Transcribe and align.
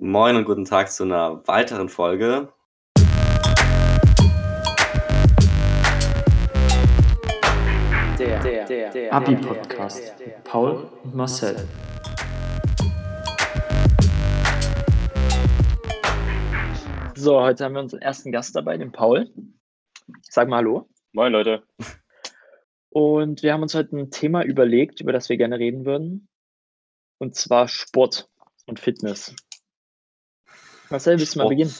Moin 0.00 0.36
und 0.36 0.44
guten 0.44 0.64
Tag 0.64 0.92
zu 0.92 1.02
einer 1.02 1.44
weiteren 1.48 1.88
Folge. 1.88 2.52
Der, 8.16 8.40
der, 8.40 8.64
der, 8.64 8.90
der 8.90 9.12
Abi-Podcast. 9.12 10.14
Paul 10.44 10.88
und 11.02 11.16
Marcel. 11.16 11.56
So, 17.16 17.40
heute 17.40 17.64
haben 17.64 17.72
wir 17.72 17.80
unseren 17.80 18.00
ersten 18.00 18.30
Gast 18.30 18.54
dabei, 18.54 18.76
den 18.76 18.92
Paul. 18.92 19.28
Sag 20.22 20.48
mal 20.48 20.58
Hallo. 20.58 20.88
Moin 21.10 21.32
Leute. 21.32 21.64
Und 22.90 23.42
wir 23.42 23.52
haben 23.52 23.62
uns 23.62 23.74
heute 23.74 23.96
ein 23.96 24.12
Thema 24.12 24.44
überlegt, 24.44 25.00
über 25.00 25.12
das 25.12 25.28
wir 25.28 25.38
gerne 25.38 25.58
reden 25.58 25.84
würden. 25.84 26.28
Und 27.18 27.34
zwar 27.34 27.66
Sport 27.66 28.30
und 28.66 28.78
Fitness. 28.78 29.34
Marcel, 30.90 31.18
willst 31.18 31.34
du 31.34 31.38
mal 31.38 31.44
Sport. 31.44 31.50
beginnen? 31.50 31.74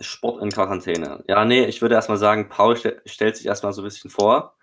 Sport 0.00 0.42
in 0.42 0.50
Quarantäne. 0.50 1.24
Ja, 1.28 1.44
nee, 1.44 1.64
ich 1.64 1.80
würde 1.82 1.94
erstmal 1.94 2.18
sagen, 2.18 2.48
Paul 2.48 2.76
ste 2.76 3.00
stellt 3.06 3.36
sich 3.36 3.46
erstmal 3.46 3.72
so 3.72 3.82
ein 3.82 3.84
bisschen 3.84 4.10
vor. 4.10 4.56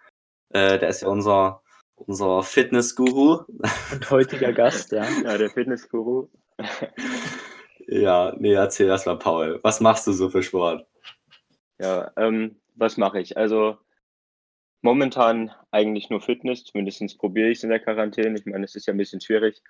Äh, 0.50 0.80
der 0.80 0.90
ist 0.90 1.02
ja 1.02 1.08
unser, 1.08 1.62
unser 1.96 2.44
Fitness-Guru. 2.44 3.44
Und 3.92 4.12
heutiger 4.12 4.54
Gast, 4.54 4.92
ja. 4.92 5.06
Ja, 5.24 5.38
der 5.38 5.50
Fitnessguru. 5.50 6.30
Ja, 7.88 8.34
nee, 8.38 8.54
erzähl 8.54 8.88
erstmal, 8.88 9.18
Paul. 9.18 9.60
Was 9.64 9.82
machst 9.82 10.08
du 10.08 10.12
so 10.12 10.30
für 10.30 10.44
Sport? 10.44 10.86
Ja, 11.80 12.12
ähm, 12.18 12.62
was 12.76 12.98
mache 12.98 13.20
ich? 13.20 13.38
Also 13.38 13.78
momentan 14.82 15.52
eigentlich 15.72 16.10
nur 16.10 16.22
Fitness, 16.22 16.64
zumindest 16.64 17.18
probiere 17.18 17.50
ich 17.50 17.58
es 17.58 17.64
in 17.64 17.70
der 17.70 17.80
Quarantäne. 17.80 18.38
Ich 18.38 18.46
meine, 18.46 18.66
es 18.66 18.76
ist 18.76 18.86
ja 18.86 18.94
ein 18.94 18.98
bisschen 18.98 19.22
schwierig, 19.22 19.62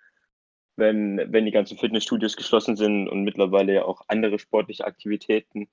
wenn, 0.76 1.32
wenn 1.32 1.46
die 1.46 1.52
ganzen 1.52 1.78
Fitnessstudios 1.78 2.36
geschlossen 2.36 2.76
sind 2.76 3.08
und 3.08 3.24
mittlerweile 3.24 3.74
ja 3.74 3.86
auch 3.86 4.02
andere 4.08 4.40
sportliche 4.40 4.86
Aktivitäten 4.86 5.70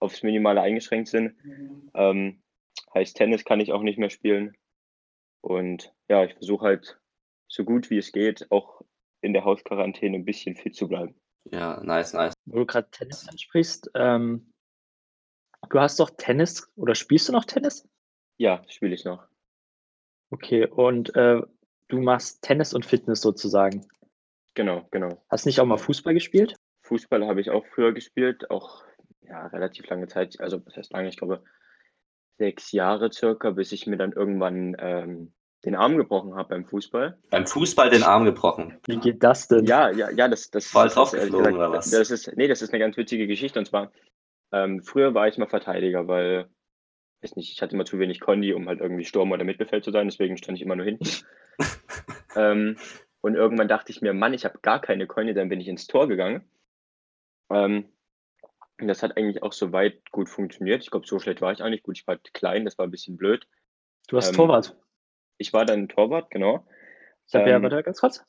aufs 0.00 0.22
Minimale 0.22 0.60
eingeschränkt 0.60 1.08
sind. 1.08 1.36
Ähm, 1.94 2.42
heißt, 2.94 3.16
Tennis 3.16 3.44
kann 3.44 3.60
ich 3.60 3.72
auch 3.72 3.82
nicht 3.82 3.98
mehr 3.98 4.10
spielen. 4.10 4.56
Und 5.40 5.92
ja, 6.08 6.24
ich 6.24 6.34
versuche 6.34 6.64
halt 6.64 6.98
so 7.48 7.64
gut 7.64 7.90
wie 7.90 7.98
es 7.98 8.12
geht, 8.12 8.50
auch 8.50 8.82
in 9.20 9.32
der 9.32 9.44
Hausquarantäne 9.44 10.16
ein 10.16 10.24
bisschen 10.24 10.56
fit 10.56 10.74
zu 10.74 10.88
bleiben. 10.88 11.14
Ja, 11.50 11.82
nice, 11.82 12.12
nice. 12.12 12.34
Wo 12.46 12.58
du 12.58 12.66
gerade 12.66 12.90
Tennis 12.90 13.28
ansprichst, 13.28 13.90
ähm, 13.94 14.52
du 15.68 15.80
hast 15.80 16.00
doch 16.00 16.10
Tennis 16.10 16.70
oder 16.76 16.94
spielst 16.94 17.28
du 17.28 17.32
noch 17.32 17.44
Tennis? 17.44 17.88
Ja, 18.38 18.64
spiele 18.68 18.94
ich 18.94 19.04
noch. 19.04 19.24
Okay, 20.30 20.66
und 20.66 21.14
äh, 21.14 21.42
du 21.88 22.00
machst 22.00 22.42
Tennis 22.42 22.72
und 22.72 22.86
Fitness 22.86 23.20
sozusagen. 23.20 23.86
Genau, 24.54 24.86
genau. 24.90 25.22
Hast 25.28 25.46
nicht 25.46 25.60
auch 25.60 25.66
mal 25.66 25.78
Fußball 25.78 26.14
gespielt? 26.14 26.56
Fußball 26.82 27.26
habe 27.26 27.40
ich 27.40 27.50
auch 27.50 27.64
früher 27.66 27.92
gespielt, 27.92 28.50
auch 28.50 28.84
ja, 29.22 29.46
relativ 29.46 29.88
lange 29.88 30.08
Zeit, 30.08 30.40
also 30.40 30.64
was 30.66 30.76
heißt 30.76 30.92
lange, 30.92 31.08
ich 31.08 31.16
glaube 31.16 31.42
sechs 32.38 32.72
Jahre 32.72 33.10
circa, 33.12 33.50
bis 33.50 33.72
ich 33.72 33.86
mir 33.86 33.96
dann 33.96 34.12
irgendwann 34.12 34.76
ähm, 34.78 35.32
den 35.64 35.76
Arm 35.76 35.96
gebrochen 35.96 36.34
habe 36.34 36.50
beim 36.50 36.64
Fußball. 36.64 37.18
Beim 37.30 37.46
Fußball 37.46 37.90
den 37.90 38.02
Arm 38.02 38.24
gebrochen. 38.24 38.78
Wie 38.86 38.96
geht 38.96 39.22
das 39.22 39.48
denn? 39.48 39.64
Ja, 39.64 39.90
ja, 39.90 40.10
ja, 40.10 40.28
das, 40.28 40.50
das, 40.50 40.66
Voll 40.66 40.88
draufgeflogen, 40.88 41.44
ehrlich 41.44 41.56
oder 41.56 41.70
was? 41.70 41.90
Das 41.90 42.10
ist, 42.10 42.36
nee, 42.36 42.48
das 42.48 42.62
ist 42.62 42.70
eine 42.70 42.80
ganz 42.80 42.96
witzige 42.96 43.26
Geschichte. 43.26 43.58
Und 43.58 43.66
zwar, 43.66 43.92
ähm, 44.50 44.82
früher 44.82 45.14
war 45.14 45.28
ich 45.28 45.38
mal 45.38 45.46
Verteidiger, 45.46 46.08
weil, 46.08 46.48
weiß 47.22 47.36
nicht, 47.36 47.52
ich 47.52 47.62
hatte 47.62 47.74
immer 47.74 47.84
zu 47.84 47.98
wenig 47.98 48.18
Kondi, 48.18 48.52
um 48.52 48.68
halt 48.68 48.80
irgendwie 48.80 49.04
Sturm 49.04 49.30
oder 49.30 49.44
Mittelfeld 49.44 49.84
zu 49.84 49.92
sein, 49.92 50.08
deswegen 50.08 50.36
stand 50.36 50.58
ich 50.58 50.64
immer 50.64 50.76
nur 50.76 50.86
hinten. 50.86 51.08
ähm, 52.36 52.76
und 53.22 53.34
irgendwann 53.34 53.68
dachte 53.68 53.92
ich 53.92 54.02
mir, 54.02 54.12
Mann, 54.12 54.34
ich 54.34 54.44
habe 54.44 54.58
gar 54.60 54.80
keine 54.80 55.06
Kondi, 55.06 55.32
dann 55.32 55.48
bin 55.48 55.60
ich 55.60 55.68
ins 55.68 55.86
Tor 55.86 56.08
gegangen. 56.08 56.44
Ähm, 57.50 57.88
und 58.80 58.88
das 58.88 59.02
hat 59.02 59.16
eigentlich 59.16 59.42
auch 59.42 59.52
soweit 59.52 60.10
gut 60.10 60.28
funktioniert. 60.28 60.82
Ich 60.82 60.90
glaube, 60.90 61.06
so 61.06 61.20
schlecht 61.20 61.40
war 61.40 61.52
ich 61.52 61.62
eigentlich. 61.62 61.84
Gut, 61.84 61.98
ich 61.98 62.06
war 62.06 62.18
klein, 62.18 62.64
das 62.64 62.78
war 62.78 62.86
ein 62.86 62.90
bisschen 62.90 63.16
blöd. 63.16 63.46
Du 64.08 64.16
hast 64.16 64.30
ähm, 64.30 64.34
Torwart. 64.34 64.76
Ich 65.38 65.52
war 65.52 65.64
dann 65.64 65.88
Torwart, 65.88 66.30
genau. 66.30 66.66
Ich 67.28 67.34
habe 67.34 67.48
ja, 67.48 67.56
ähm, 67.56 67.62
warte 67.62 67.82
ganz 67.82 68.00
kurz. 68.00 68.24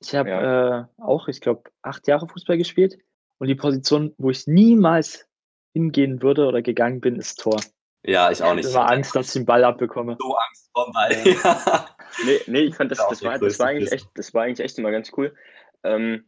Ich 0.00 0.14
habe 0.14 0.30
ja. 0.30 0.80
äh, 0.80 0.84
auch, 0.96 1.28
ich 1.28 1.40
glaube, 1.40 1.64
acht 1.82 2.08
Jahre 2.08 2.26
Fußball 2.26 2.56
gespielt. 2.56 2.98
Und 3.38 3.48
die 3.48 3.54
Position, 3.54 4.14
wo 4.16 4.30
ich 4.30 4.46
niemals 4.46 5.28
hingehen 5.74 6.22
würde 6.22 6.46
oder 6.46 6.62
gegangen 6.62 7.00
bin, 7.00 7.16
ist 7.16 7.40
Tor. 7.40 7.60
Ja, 8.02 8.30
ich 8.30 8.42
auch 8.42 8.50
Ich 8.50 8.56
nicht. 8.56 8.66
hatte 8.66 8.76
immer 8.76 8.90
Angst, 8.90 9.14
dass 9.14 9.26
ich 9.26 9.32
den 9.34 9.44
Ball 9.44 9.64
abbekomme. 9.64 10.16
so 10.18 10.34
Angst 10.34 10.70
vor 10.72 10.86
dem 10.86 10.92
Ball. 10.92 11.34
Ja. 11.44 11.88
Nee, 12.24 12.40
nee, 12.46 12.60
ich 12.60 12.74
fand 12.74 12.90
das, 12.90 12.98
das, 13.08 13.22
war, 13.22 13.38
das, 13.38 13.58
war 13.58 13.68
eigentlich 13.68 13.92
echt, 13.92 14.08
das 14.14 14.34
war 14.34 14.44
eigentlich 14.44 14.64
echt 14.64 14.78
immer 14.78 14.90
ganz 14.90 15.12
cool. 15.16 15.34
Ähm, 15.82 16.24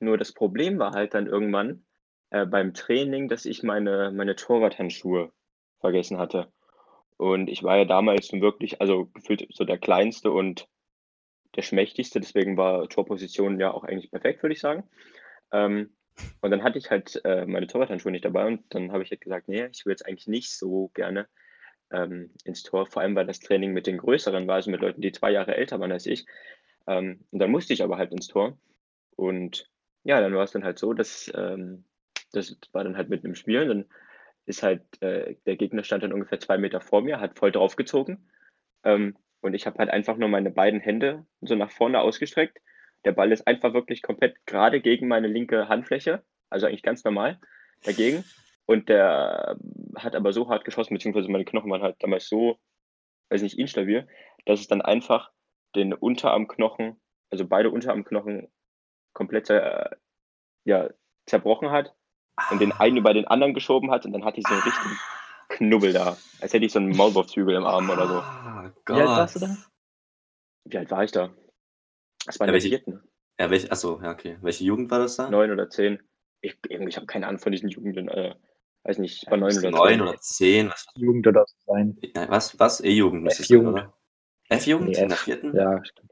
nur 0.00 0.18
das 0.18 0.32
Problem 0.32 0.78
war 0.78 0.92
halt 0.92 1.14
dann 1.14 1.26
irgendwann 1.26 1.84
äh, 2.30 2.46
beim 2.46 2.74
Training, 2.74 3.28
dass 3.28 3.44
ich 3.44 3.62
meine, 3.62 4.10
meine 4.12 4.36
Torwarthandschuhe 4.36 5.32
vergessen 5.80 6.18
hatte. 6.18 6.52
Und 7.16 7.48
ich 7.48 7.62
war 7.62 7.76
ja 7.76 7.84
damals 7.84 8.32
nun 8.32 8.42
wirklich, 8.42 8.80
also 8.80 9.06
gefühlt 9.06 9.46
so 9.50 9.64
der 9.64 9.78
Kleinste 9.78 10.32
und 10.32 10.66
der 11.54 11.62
Schmächtigste, 11.62 12.18
deswegen 12.18 12.56
war 12.56 12.88
Torposition 12.88 13.60
ja 13.60 13.72
auch 13.72 13.84
eigentlich 13.84 14.10
perfekt, 14.10 14.42
würde 14.42 14.54
ich 14.54 14.60
sagen. 14.60 14.84
Ähm, 15.52 15.94
und 16.40 16.50
dann 16.50 16.62
hatte 16.62 16.78
ich 16.78 16.90
halt 16.90 17.20
äh, 17.24 17.46
meine 17.46 17.66
Torwarthandschuhe 17.66 18.12
nicht 18.12 18.24
dabei 18.24 18.46
und 18.46 18.62
dann 18.70 18.92
habe 18.92 19.02
ich 19.02 19.10
halt 19.10 19.20
gesagt, 19.20 19.48
nee, 19.48 19.66
ich 19.66 19.84
will 19.84 19.92
jetzt 19.92 20.06
eigentlich 20.06 20.26
nicht 20.26 20.52
so 20.52 20.90
gerne 20.94 21.28
ähm, 21.92 22.30
ins 22.44 22.62
Tor, 22.62 22.86
vor 22.86 23.02
allem 23.02 23.14
weil 23.14 23.26
das 23.26 23.40
Training 23.40 23.72
mit 23.72 23.86
den 23.86 23.98
Größeren 23.98 24.46
war, 24.46 24.56
also 24.56 24.70
mit 24.70 24.80
Leuten, 24.80 25.00
die 25.00 25.12
zwei 25.12 25.30
Jahre 25.30 25.56
älter 25.56 25.80
waren 25.80 25.92
als 25.92 26.06
ich. 26.06 26.26
Ähm, 26.86 27.20
und 27.30 27.38
dann 27.38 27.50
musste 27.50 27.72
ich 27.72 27.82
aber 27.82 27.98
halt 27.98 28.12
ins 28.12 28.28
Tor. 28.28 28.58
Und 29.16 29.70
ja, 30.04 30.20
dann 30.20 30.34
war 30.34 30.44
es 30.44 30.52
dann 30.52 30.64
halt 30.64 30.78
so, 30.78 30.92
dass 30.92 31.30
ähm, 31.34 31.84
das 32.32 32.56
war 32.72 32.84
dann 32.84 32.96
halt 32.96 33.08
mitten 33.08 33.26
im 33.26 33.34
Spiel. 33.34 33.62
Und 33.62 33.68
dann 33.68 33.84
ist 34.46 34.62
halt, 34.62 34.82
äh, 35.00 35.36
der 35.46 35.56
Gegner 35.56 35.84
stand 35.84 36.02
dann 36.02 36.12
ungefähr 36.12 36.40
zwei 36.40 36.58
Meter 36.58 36.80
vor 36.80 37.02
mir, 37.02 37.20
hat 37.20 37.38
voll 37.38 37.52
draufgezogen. 37.52 38.28
Ähm, 38.84 39.16
und 39.40 39.54
ich 39.54 39.66
habe 39.66 39.78
halt 39.78 39.90
einfach 39.90 40.16
nur 40.16 40.28
meine 40.28 40.50
beiden 40.50 40.80
Hände 40.80 41.26
so 41.40 41.54
nach 41.54 41.70
vorne 41.70 42.00
ausgestreckt. 42.00 42.58
Der 43.04 43.12
Ball 43.12 43.32
ist 43.32 43.46
einfach 43.46 43.74
wirklich 43.74 44.02
komplett 44.02 44.36
gerade 44.46 44.80
gegen 44.80 45.08
meine 45.08 45.26
linke 45.26 45.68
Handfläche, 45.68 46.22
also 46.48 46.66
eigentlich 46.66 46.84
ganz 46.84 47.04
normal 47.04 47.40
dagegen. 47.84 48.24
Und 48.66 48.88
der 48.88 49.56
hat 49.96 50.14
aber 50.14 50.32
so 50.32 50.48
hart 50.48 50.64
geschossen, 50.64 50.94
beziehungsweise 50.94 51.30
meine 51.30 51.44
Knochen 51.44 51.70
waren 51.70 51.82
halt 51.82 51.96
damals 52.02 52.28
so, 52.28 52.58
weiß 53.30 53.42
nicht, 53.42 53.58
instabil, 53.58 54.08
dass 54.46 54.60
es 54.60 54.68
dann 54.68 54.82
einfach 54.82 55.30
den 55.74 55.92
Unterarmknochen, 55.92 57.00
also 57.30 57.46
beide 57.46 57.70
Unterarmknochen 57.70 58.48
komplett 59.14 59.50
äh, 59.50 59.90
ja, 60.64 60.88
zerbrochen 61.26 61.70
hat 61.70 61.94
und 62.50 62.60
den 62.60 62.72
einen 62.72 62.96
über 62.98 63.14
den 63.14 63.26
anderen 63.26 63.54
geschoben 63.54 63.90
hat 63.90 64.06
und 64.06 64.12
dann 64.12 64.24
hatte 64.24 64.40
ich 64.40 64.46
so 64.46 64.54
einen 64.54 64.62
richtigen 64.62 64.98
Knubbel 65.48 65.92
da, 65.92 66.16
als 66.40 66.52
hätte 66.52 66.64
ich 66.64 66.72
so 66.72 66.78
einen 66.78 66.96
Maulwurfshügel 66.96 67.54
im 67.56 67.64
Arm 67.64 67.90
oder 67.90 68.06
so. 68.06 68.14
Ah, 68.14 68.70
Wie 68.86 68.92
alt 68.92 69.08
warst 69.08 69.36
du 69.36 69.40
da? 69.40 69.56
Wie 70.64 70.78
alt 70.78 70.90
war 70.90 71.04
ich 71.04 71.12
da? 71.12 71.30
Das 72.26 72.38
war 72.38 72.46
Ja, 72.46 72.52
in 72.54 72.60
der 72.60 72.62
welche- 72.62 72.68
vierten, 72.68 73.02
Ja, 73.40 73.50
welche, 73.50 73.70
achso, 73.72 74.00
ja, 74.02 74.12
okay. 74.12 74.38
Welche 74.40 74.64
Jugend 74.64 74.90
war 74.90 75.00
das 75.00 75.16
da? 75.16 75.28
neun 75.28 75.50
oder 75.50 75.68
zehn. 75.68 76.00
Ich, 76.40 76.58
ich 76.68 76.96
habe 76.96 77.06
keine 77.06 77.26
Ahnung 77.26 77.40
von 77.40 77.52
diesen 77.52 77.68
Jugenden, 77.68 78.08
äh, 78.08 78.34
weiß 78.84 78.98
nicht, 78.98 79.22
ich 79.22 79.30
war 79.30 79.38
neun 79.38 79.56
oder 79.56 79.70
Neun 79.70 79.88
zehn. 79.90 80.00
oder 80.02 80.16
zehn? 80.20 80.68
Was, 80.70 80.86
Jugend 80.96 81.26
oder 81.26 81.44
so 81.46 81.54
sein. 81.72 81.98
nein, 82.14 82.30
was, 82.30 82.58
was? 82.58 82.80
E-Jugend 82.80 83.22
müsste 83.22 83.42
es 83.42 83.48
sein, 83.48 83.58
F-Jugend. 83.58 83.74
oder? 83.78 83.92
F-Jugend 84.48 84.88
Nee, 84.90 85.02
in 85.02 85.08
der 85.08 85.18
vierten? 85.18 85.56
Ja, 85.56 85.84
stimmt. 85.84 86.10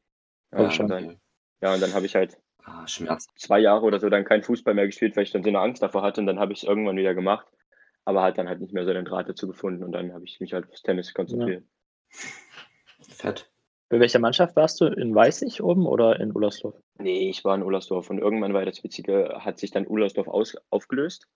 Ja, 0.52 0.58
auch 0.58 0.70
schon. 0.72 0.90
Okay. 0.92 1.18
ja, 1.62 1.74
und 1.74 1.80
dann 1.82 1.94
habe 1.94 2.06
ich 2.06 2.14
halt 2.14 2.38
Ah, 2.64 2.86
Schmerz. 2.86 3.26
zwei 3.36 3.58
Jahre 3.58 3.82
oder 3.84 3.98
so 4.00 4.08
dann 4.10 4.24
kein 4.24 4.42
Fußball 4.42 4.74
mehr 4.74 4.86
gespielt, 4.86 5.16
weil 5.16 5.22
ich 5.24 5.30
dann 5.32 5.42
so 5.42 5.48
eine 5.48 5.60
Angst 5.60 5.82
davor 5.82 6.02
hatte 6.02 6.20
und 6.20 6.26
dann 6.26 6.38
habe 6.38 6.52
ich 6.52 6.62
es 6.62 6.68
irgendwann 6.68 6.96
wieder 6.96 7.14
gemacht, 7.14 7.46
aber 8.04 8.22
halt 8.22 8.36
dann 8.38 8.48
halt 8.48 8.60
nicht 8.60 8.72
mehr 8.74 8.84
so 8.84 8.92
den 8.92 9.04
Draht 9.06 9.28
dazu 9.28 9.46
gefunden 9.48 9.82
und 9.82 9.92
dann 9.92 10.12
habe 10.12 10.24
ich 10.24 10.38
mich 10.40 10.52
halt 10.52 10.68
aufs 10.68 10.82
Tennis 10.82 11.12
konzentriert. 11.14 11.64
Fett. 13.08 13.50
Bei 13.88 13.98
welcher 13.98 14.18
Mannschaft 14.20 14.54
warst 14.56 14.80
du? 14.80 14.84
In 14.86 15.14
Weißig 15.14 15.62
oben 15.62 15.86
oder 15.86 16.20
in 16.20 16.32
Ullersdorf? 16.32 16.76
Nee, 16.98 17.28
ich 17.30 17.44
war 17.44 17.56
in 17.56 17.62
Ullersdorf 17.62 18.08
und 18.10 18.18
irgendwann 18.18 18.54
war 18.54 18.64
das 18.64 18.84
Witzige, 18.84 19.40
hat 19.40 19.58
sich 19.58 19.70
dann 19.72 19.86
Ullersdorf 19.86 20.28
aus, 20.28 20.56
aufgelöst, 20.70 21.26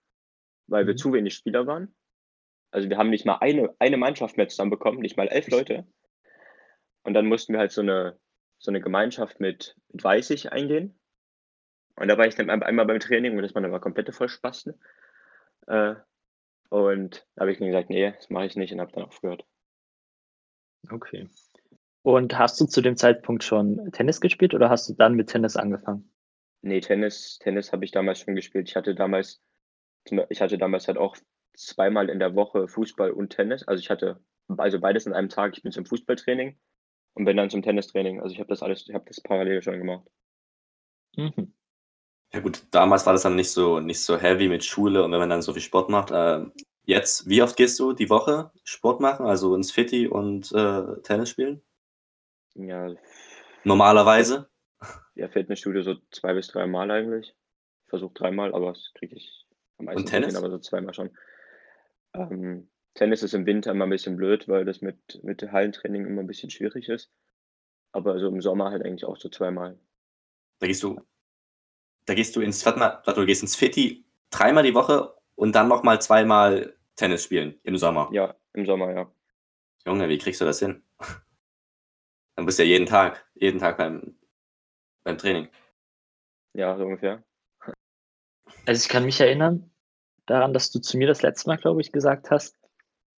weil 0.67 0.87
wir 0.87 0.95
Mhm. 0.95 0.99
zu 0.99 1.13
wenig 1.13 1.35
Spieler 1.35 1.67
waren. 1.67 1.95
Also 2.71 2.89
wir 2.89 2.99
haben 2.99 3.11
nicht 3.11 3.25
mal 3.27 3.39
eine, 3.41 3.75
eine 3.79 3.97
Mannschaft 3.97 4.37
mehr 4.37 4.49
zusammenbekommen, 4.49 5.01
nicht 5.01 5.17
mal 5.17 5.29
elf 5.29 5.49
Leute. 5.49 5.87
Und 7.03 7.15
dann 7.15 7.27
mussten 7.27 7.53
wir 7.53 7.61
halt 7.61 7.73
so 7.73 7.83
eine, 7.83 8.19
so 8.59 8.71
eine 8.71 8.81
Gemeinschaft 8.81 9.39
mit, 9.41 9.77
mit 9.93 10.03
Weißig 10.03 10.53
eingehen. 10.53 10.99
Und 11.97 12.09
da 12.09 12.19
war 12.19 12.27
ich 12.27 12.35
dann 12.35 12.51
ein- 12.51 12.63
einmal 12.63 12.87
beim 12.87 12.99
Training 12.99 13.37
und 13.37 13.43
das 13.43 13.55
waren 13.55 13.65
aber 13.65 13.81
komplette 13.81 14.13
Vollspasten. 14.13 14.75
Äh, 15.67 15.95
und 16.71 17.27
da 17.37 17.43
habe 17.43 17.53
ich 17.53 17.61
mir 17.61 17.67
gesagt, 17.67 17.91
nee, 17.91 18.11
das 18.11 18.31
mache 18.31 18.47
ich 18.47 18.57
nicht 18.57 18.73
und 18.73 18.81
habe 18.81 18.91
dann 18.93 19.05
aufgehört. 19.05 19.45
Okay. 20.91 21.29
Und 22.03 22.37
hast 22.39 22.61
du 22.61 22.67
zu 22.67 22.81
dem 22.83 22.97
Zeitpunkt 22.97 23.45
schon 23.45 23.91
Tennis 23.93 24.21
gespielt 24.21 24.55
oder 24.55 24.69
hast 24.69 24.89
du 24.89 24.95
dann 24.95 25.15
mit 25.15 25.29
Tennis 25.31 25.57
angefangen? 25.57 26.13
Nee, 26.63 26.81
Tennis, 26.81 27.39
Tennis 27.39 27.73
habe 27.73 27.85
ich 27.85 27.93
damals 27.93 28.21
schon 28.21 28.35
gespielt. 28.35 28.69
Ich 28.69 28.77
hatte 28.77 28.95
damals, 28.95 29.41
ich 30.29 30.41
hatte 30.41 30.59
damals 30.59 30.89
halt 30.89 30.99
auch 30.99 31.17
zweimal 31.55 32.11
in 32.11 32.19
der 32.19 32.35
Woche 32.35 32.69
Fußball 32.69 33.11
und 33.11 33.31
Tennis. 33.31 33.63
Also 33.67 33.81
ich 33.81 33.91
hatte 33.91 34.21
also 34.57 34.81
beides 34.81 35.07
an 35.07 35.15
einem 35.15 35.29
Tag. 35.29 35.57
Ich 35.57 35.63
bin 35.63 35.73
zum 35.73 35.87
Fußballtraining 35.87 36.59
und 37.15 37.25
bin 37.25 37.37
dann 37.37 37.51
zum 37.51 37.63
Tennistraining. 37.63 38.21
Also 38.21 38.33
ich 38.33 38.41
habe 38.41 38.49
das 38.49 38.63
alles, 38.63 38.87
ich 38.89 38.95
habe 38.95 39.05
das 39.07 39.21
parallel 39.21 39.63
schon 39.63 39.79
gemacht. 39.79 40.07
Mhm. 41.17 41.55
Ja 42.33 42.41
gut, 42.41 42.63
damals 42.73 43.07
war 43.07 43.13
das 43.13 43.23
dann 43.23 43.37
nicht 43.37 43.51
so 43.51 43.79
nicht 43.79 44.01
so 44.03 44.19
heavy 44.19 44.49
mit 44.49 44.65
Schule 44.65 45.05
und 45.05 45.13
wenn 45.13 45.21
man 45.21 45.31
dann 45.31 45.43
so 45.43 45.53
viel 45.53 45.63
Sport 45.63 45.89
macht. 45.89 46.11
Äh, 46.11 46.45
jetzt, 46.85 47.29
wie 47.29 47.43
oft 47.43 47.57
gehst 47.57 47.79
du 47.79 47.93
die 47.93 48.11
Woche 48.11 48.51
Sport 48.65 49.01
machen, 49.01 49.27
also 49.27 49.55
ins 49.55 49.71
Fitti 49.71 50.09
und 50.09 50.51
äh, 50.53 51.01
Tennis 51.03 51.31
spielen? 51.31 51.63
Ja, 52.55 52.93
Normalerweise? 53.65 54.49
ja, 55.15 55.29
Fitnessstudio 55.29 55.83
so 55.83 55.95
zwei 56.11 56.35
bis 56.35 56.49
dreimal 56.49 56.91
eigentlich. 56.91 57.35
Ich 57.85 57.89
versuche 57.89 58.15
dreimal, 58.15 58.55
aber 58.55 58.73
das 58.73 58.93
kriege 58.95 59.17
ich 59.17 59.44
am 59.79 59.87
meisten 59.87 60.01
Und 60.01 60.07
Tennis? 60.07 60.29
hin, 60.29 60.37
aber 60.37 60.51
so 60.51 60.59
zweimal 60.59 60.95
schon. 60.95 61.11
Ähm, 62.15 62.69
Tennis 62.95 63.23
ist 63.23 63.35
im 63.35 63.47
Winter 63.47 63.73
immer 63.73 63.87
ein 63.87 63.91
bisschen 63.91 64.17
blöd, 64.17 64.49
weil 64.49 64.65
das 64.65 64.81
mit, 64.81 65.23
mit 65.25 65.43
dem 65.43 65.53
Hallentraining 65.53 66.07
immer 66.07 66.23
ein 66.23 66.27
bisschen 66.27 66.51
schwierig 66.51 66.89
ist. 66.89 67.11
Aber 67.93 68.19
so 68.19 68.29
im 68.29 68.41
Sommer 68.41 68.71
halt 68.71 68.85
eigentlich 68.85 69.05
auch 69.05 69.17
so 69.17 69.29
zweimal. 69.29 69.79
Da 70.61 70.67
gehst 70.67 70.83
du 70.83 71.01
da 72.07 72.15
gehst 72.15 72.37
du 72.37 72.41
ins 72.41 72.65
warte 72.67 72.79
mal, 72.79 73.03
du 73.15 73.27
gehst 73.27 73.43
ins 73.43 73.57
Fitti 73.57 74.05
dreimal 74.31 74.63
die 74.63 74.75
Woche 74.75 75.15
und 75.37 75.55
dann 75.55 75.69
noch 75.69 75.83
mal 75.83 76.01
zweimal 76.01 76.77
Tennis 76.97 77.25
spielen 77.25 77.59
im 77.63 77.77
Sommer? 77.77 78.09
Ja, 78.13 78.37
im 78.53 78.67
Sommer, 78.67 78.93
ja. 78.93 79.13
Junge, 79.87 80.09
wie 80.09 80.19
kriegst 80.19 80.41
du 80.41 80.45
das 80.45 80.61
hin? 80.61 80.83
Dann 82.37 82.47
bist 82.47 82.59
du 82.59 82.65
ja 82.65 82.69
jeden 82.69 82.87
Tag 82.87 83.25
jeden 83.35 83.59
Tag 83.61 83.77
beim 83.79 84.17
beim 85.05 85.19
Training. 85.19 85.49
Ja, 86.55 86.77
so 86.77 86.85
ungefähr. 86.85 87.23
Also, 88.67 88.83
ich 88.85 88.89
kann 88.89 89.05
mich 89.05 89.21
erinnern 89.21 89.71
daran, 90.27 90.55
dass 90.55 90.71
du 90.71 90.81
zu 90.81 90.97
mir 90.97 91.07
das 91.07 91.23
letzte 91.23 91.49
Mal, 91.51 91.57
glaube 91.59 91.81
ich, 91.83 91.93
gesagt 91.93 92.31
hast, 92.31 92.57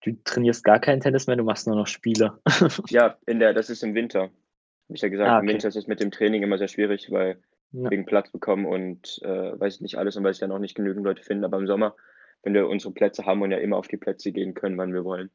du 0.05 0.13
trainierst 0.25 0.65
gar 0.65 0.81
kein 0.81 1.01
Tennis 1.01 1.27
mehr, 1.29 1.37
du 1.37 1.45
machst 1.45 1.67
nur 1.67 1.77
noch 1.77 1.87
Spiele. 1.87 2.41
Ja, 2.91 3.19
in 3.27 3.41
der 3.41 3.53
das 3.53 3.71
ist 3.71 3.83
im 3.83 3.95
Winter. 3.95 4.23
Habe 4.23 4.95
ich 4.95 5.03
ja 5.03 5.09
gesagt, 5.09 5.35
Ah, 5.35 5.39
im 5.39 5.47
okay. 5.47 5.49
Winter 5.49 5.69
ist 5.69 5.77
es 5.77 5.87
mit 5.89 6.01
dem 6.01 6.11
Training 6.13 6.43
immer 6.43 6.59
sehr 6.59 6.69
schwierig, 6.69 7.11
weil 7.11 7.43
Ja. 7.73 7.91
wegen 7.91 8.07
Platz 8.07 8.31
bekommen 8.31 8.67
und, 8.67 9.19
äh, 9.23 9.59
weiß 9.59 9.77
ich 9.77 9.81
nicht 9.81 9.99
alles 9.99 10.17
und 10.17 10.25
weil 10.25 10.33
sich 10.33 10.41
dann 10.41 10.53
auch 10.53 10.59
nicht 10.61 10.75
genügend 10.77 11.05
Leute 11.05 11.23
finden. 11.23 11.45
Aber 11.45 11.59
im 11.59 11.67
Sommer, 11.67 11.97
wenn 12.43 12.55
wir 12.55 12.69
unsere 12.69 12.93
Plätze 12.95 13.25
haben 13.27 13.43
und 13.43 13.51
ja 13.51 13.59
immer 13.59 13.77
auf 13.77 13.89
die 13.89 13.97
Plätze 13.97 14.31
gehen 14.33 14.55
können, 14.55 14.79
wann 14.79 14.93
wir 14.95 15.05
wollen, 15.05 15.31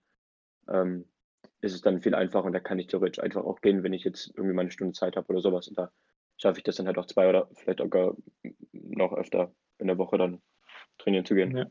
ähm, 0.69 1.05
ist 1.61 1.73
es 1.75 1.81
dann 1.81 2.01
viel 2.01 2.15
einfacher 2.15 2.45
und 2.45 2.53
da 2.53 2.59
kann 2.61 2.79
ich 2.79 2.87
theoretisch 2.87 3.23
einfach 3.23 3.43
auch 3.45 3.61
gehen, 3.61 3.83
wenn 3.83 3.93
ich 3.93 4.03
jetzt 4.05 4.31
irgendwie 4.35 4.55
mal 4.55 4.63
'ne 4.65 4.71
Stunde 4.71 4.93
Zeit 4.93 5.15
habe 5.17 5.29
oder 5.29 5.41
so 5.41 5.53
was. 5.53 5.67
Und 5.69 5.77
da 5.79 5.91
schaffe 6.37 6.59
ich 6.59 6.63
das 6.63 6.77
dann 6.77 6.87
halt 6.87 6.97
auch 6.97 7.07
2 7.07 7.29
oder 7.29 7.49
vielleicht 7.55 7.79
sogar 7.79 8.15
noch 8.73 9.13
öfter 9.13 9.53
in 9.81 9.87
der 9.87 9.97
Woche 9.97 10.17
dann 10.17 10.41
trainieren 10.99 11.25
zu 11.25 11.35
gehen. 11.35 11.57
Ja. 11.57 11.65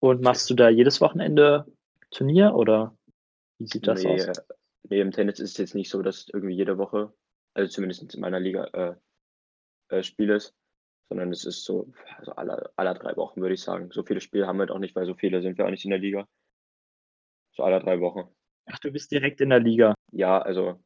Und 0.00 0.22
machst 0.22 0.48
du 0.50 0.54
da 0.54 0.68
jedes 0.68 1.00
Wochenende 1.00 1.66
Turnier 2.10 2.54
oder 2.54 2.96
wie 3.58 3.66
sieht 3.66 3.86
das 3.86 4.04
Ne, 4.04 4.06
aus? 4.06 4.28
äh, 4.28 4.34
ne, 4.88 5.00
im 5.00 5.10
Tennis 5.12 5.40
ist 5.40 5.52
es 5.52 5.56
jetzt 5.58 5.74
nicht 5.74 5.90
so, 5.90 6.02
dass 6.02 6.28
irgendwie 6.32 6.54
jede 6.54 6.78
Woche, 6.78 7.12
also 7.54 7.70
zumindest 7.72 8.14
in 8.14 8.20
meiner 8.20 8.40
Liga, 8.40 8.64
äh, 8.72 9.96
äh, 9.96 10.02
Spiel 10.02 10.30
ist, 10.30 10.54
sondern 11.10 11.32
es 11.32 11.44
ist 11.46 11.64
so, 11.64 11.92
also 12.18 12.32
alle 12.32 12.70
alle 12.76 12.94
3 12.94 13.16
Wochen, 13.16 13.40
würde 13.42 13.54
ich 13.54 13.62
sagen. 13.62 13.90
So 13.92 14.04
viele 14.04 14.20
Spiele 14.20 14.46
haben 14.46 14.58
wir 14.58 14.62
halt 14.62 14.70
auch 14.72 14.78
nicht, 14.80 14.96
weil 14.96 15.06
so 15.06 15.14
viele 15.14 15.42
sind 15.42 15.58
wir 15.58 15.66
auch 15.66 15.70
nicht 15.70 15.84
in 15.84 15.90
der 15.90 16.00
Liga. 16.00 16.26
So 17.56 17.62
alle 17.64 17.80
3 17.80 18.00
Wochen. 18.00 18.28
Ach, 18.66 18.78
du 18.78 18.90
bist 18.92 19.10
direkt 19.10 19.40
in 19.40 19.50
der 19.50 19.60
Liga. 19.60 19.94
Ja, 20.12 20.40
also 20.40 20.80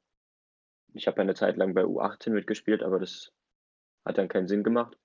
ich 0.94 1.06
habe 1.06 1.18
ja 1.18 1.24
'ne 1.24 1.34
Zeit 1.34 1.56
lang 1.56 1.74
bei 1.74 1.84
U18 1.84 2.34
mitgespielt, 2.34 2.82
aber 2.82 2.98
das 2.98 3.32
hat 4.06 4.18
dann 4.18 4.28
keinen 4.28 4.48
Sinn 4.48 4.64
gemacht. 4.64 4.98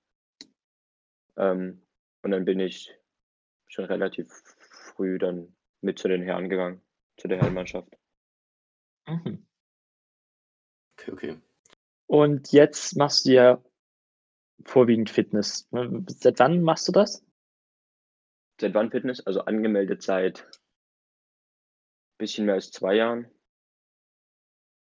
Ähm, 1.38 1.80
und 2.22 2.32
dann 2.32 2.44
bin 2.44 2.60
ich 2.60 2.94
schon 3.68 3.84
relativ 3.84 4.28
früh 4.94 5.18
dann 5.18 5.56
mit 5.80 5.98
zu 5.98 6.08
den 6.08 6.22
Herren 6.22 6.48
gegangen, 6.48 6.82
zu 7.16 7.28
der 7.28 7.38
Herrenmannschaft. 7.38 7.96
Mhm. 9.06 9.46
Okay, 10.98 11.12
okay. 11.12 11.36
Und 12.06 12.52
jetzt 12.52 12.96
machst 12.96 13.26
du 13.26 13.32
ja 13.32 13.62
vorwiegend 14.64 15.10
Fitness. 15.10 15.68
Ne, 15.70 16.04
seit 16.08 16.40
wann 16.40 16.62
machst 16.62 16.88
du 16.88 16.92
das? 16.92 17.24
Seit 18.60 18.74
wann 18.74 18.90
Fitness? 18.90 19.24
Also 19.24 19.42
angemeldet 19.42 20.02
seit 20.02 20.46
bisschen 22.18 22.46
mehr 22.46 22.56
als 22.56 22.72
2 22.72 22.96
Jahren. 22.96 23.24
Und 23.26 23.32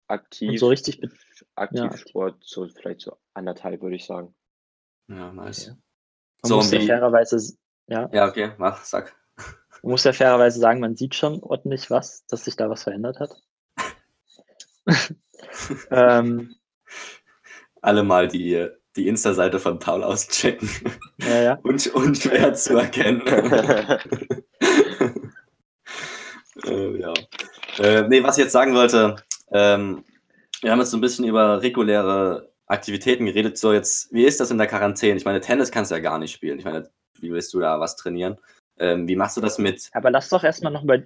Aktiv 0.08 0.60
so 0.60 0.70
richtig 0.70 1.00
ja, 1.02 1.10
aktiv 1.54 1.84
aktiv. 1.84 2.10
Sport 2.10 2.44
so 2.44 2.68
vielleicht 2.68 3.02
so 3.02 3.16
1,5, 3.36 3.82
würde 3.82 3.96
ich 3.96 4.06
sagen. 4.06 4.34
Ja, 5.08 5.32
nice. 5.32 5.70
Okay. 5.70 5.78
Man 6.42 6.50
So, 6.50 6.56
muss 6.58 6.72
und 6.72 6.80
ja 6.82 6.86
fairerweise 6.88 7.54
ja. 7.88 8.10
Ja, 8.12 8.28
okay, 8.28 8.52
mach, 8.58 8.84
sag. 8.84 9.16
Man 9.82 9.92
muss 9.92 10.04
ja 10.04 10.14
fairerweise 10.14 10.60
sagen, 10.60 10.80
man 10.80 10.96
sieht 10.96 11.16
schon 11.16 11.42
ordentlich 11.42 11.90
was, 11.90 12.26
dass 12.28 12.46
sich 12.46 12.56
da 12.56 12.70
was 12.70 12.84
verändert 12.84 13.20
hat. 13.20 13.32
Ähm 15.92 16.56
Alle 17.82 18.04
mal 18.04 18.28
die 18.28 18.68
die 18.96 19.08
Insta-Seite 19.08 19.60
von 19.60 19.80
Paul 19.80 20.04
auschecken. 20.04 20.70
Ja, 21.20 21.42
ja. 21.42 21.60
Un 21.64 21.80
unschwer 21.94 22.54
zu 22.54 22.78
erkennen. 22.78 23.22
Äh, 26.66 27.00
ja. 27.00 27.14
Äh, 27.78 28.08
ne, 28.10 28.24
was 28.24 28.38
ich 28.38 28.44
jetzt 28.44 28.52
sagen 28.54 28.74
wollte, 28.76 29.16
ähm, 29.52 30.04
wir 30.62 30.72
haben 30.72 30.80
jetzt 30.80 30.92
so 30.92 30.98
'n 30.98 31.02
bisschen 31.02 31.26
über 31.26 31.62
reguläre 31.62 32.49
Aktivitäten 32.70 33.26
geredet. 33.26 33.58
So 33.58 33.74
jetzt, 33.74 34.14
wie 34.14 34.24
ist 34.26 34.40
das 34.40 34.52
in 34.52 34.60
der 34.60 34.68
Quarantäne? 34.68 35.18
Ich 35.18 35.26
meine, 35.26 35.42
Tennis 35.42 35.72
kannst 35.72 35.90
du 35.90 35.96
ja 35.96 36.02
gar 36.02 36.20
nicht 36.20 36.32
spielen. 36.32 36.60
Ich 36.60 36.66
meine, 36.66 36.88
wie 37.20 37.32
willst 37.32 37.52
du 37.54 37.60
da 37.60 37.80
was 37.80 37.96
trainieren? 37.96 38.38
Ähm, 38.78 39.08
wie 39.08 39.16
machst 39.16 39.36
du 39.38 39.42
das 39.42 39.58
mit 39.58 39.90
Aber 39.92 40.12
lass 40.12 40.30
doch 40.30 40.44
erst 40.44 40.64
mal 40.64 40.70
noch 40.70 40.86
bei 40.86 41.04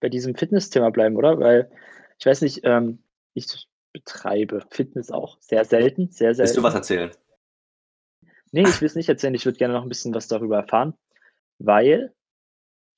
bei 0.00 0.08
diesem 0.08 0.34
Fitnessthema 0.34 0.90
bleiben, 0.90 1.16
oder? 1.16 1.38
Weil 1.38 1.70
ich 2.18 2.26
weiß 2.26 2.40
nicht, 2.42 2.60
ähm, 2.64 3.02
ich 3.34 3.46
betreibe 3.92 4.64
Fitness 4.70 5.10
auch 5.10 5.38
sehr 5.40 5.64
selten, 5.64 6.10
sehr 6.10 6.36
Willst 6.38 6.56
du 6.56 6.62
was 6.62 6.72
selten. 6.72 6.76
erzählen? 6.76 7.10
Ne, 8.52 8.62
ich 8.68 8.80
will's 8.80 8.94
nicht 8.94 9.08
erzählen. 9.08 9.34
Ich 9.34 9.44
würde 9.44 9.58
gerne 9.58 9.74
noch 9.74 9.82
'n 9.84 9.88
bisschen 9.88 10.14
was 10.14 10.28
darüber 10.28 10.56
erfahren, 10.58 10.94
weil, 11.58 12.12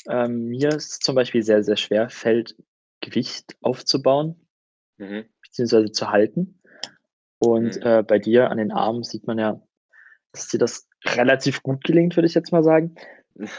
ähm, 0.08 0.46
mir 0.48 0.70
es 0.70 0.98
zum 1.00 1.14
Beispiel 1.14 1.42
sehr, 1.42 1.62
sehr 1.64 1.76
schwer 1.76 2.10
fällt, 2.10 2.56
Gewicht 3.00 3.56
aufzubauen 3.62 4.36
Mhm. 4.98 5.26
beziehungsweise 5.42 5.92
zu 5.92 6.10
halten. 6.10 6.60
Und, 7.52 7.76
Mhm. 7.76 7.85
äh, 7.85 8.02
bei 8.06 8.19
dir 8.19 8.50
an 8.50 8.58
den 8.58 8.73
Armen 8.73 9.02
sieht 9.02 9.26
man 9.26 9.38
ja, 9.38 9.61
dass 10.32 10.49
dir 10.49 10.58
das 10.58 10.88
relativ 11.06 11.62
gut 11.62 11.85
gelingt, 11.85 12.17
würde 12.17 12.29
ich 12.29 12.35
jetzt 12.35 12.52
mal 12.52 12.64
sagen. 12.64 12.96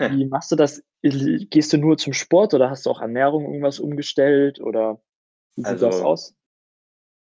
Wie 0.03 0.25
machst 0.27 0.51
du 0.51 0.55
das? 0.57 0.83
Gehst 1.03 1.73
du 1.73 1.77
nur 1.77 1.97
zum 1.97 2.13
Sport 2.13 2.53
oder 2.53 2.69
hast 2.69 2.85
du 2.85 2.91
auch 2.91 3.01
Ernährung 3.01 3.45
irgendwas 3.45 3.79
umgestellt 3.79 4.59
oder 4.61 5.01
wie 5.55 5.63
sieht 5.63 5.81
das 5.81 6.01
Also 6.01 6.01
aus? 6.01 6.35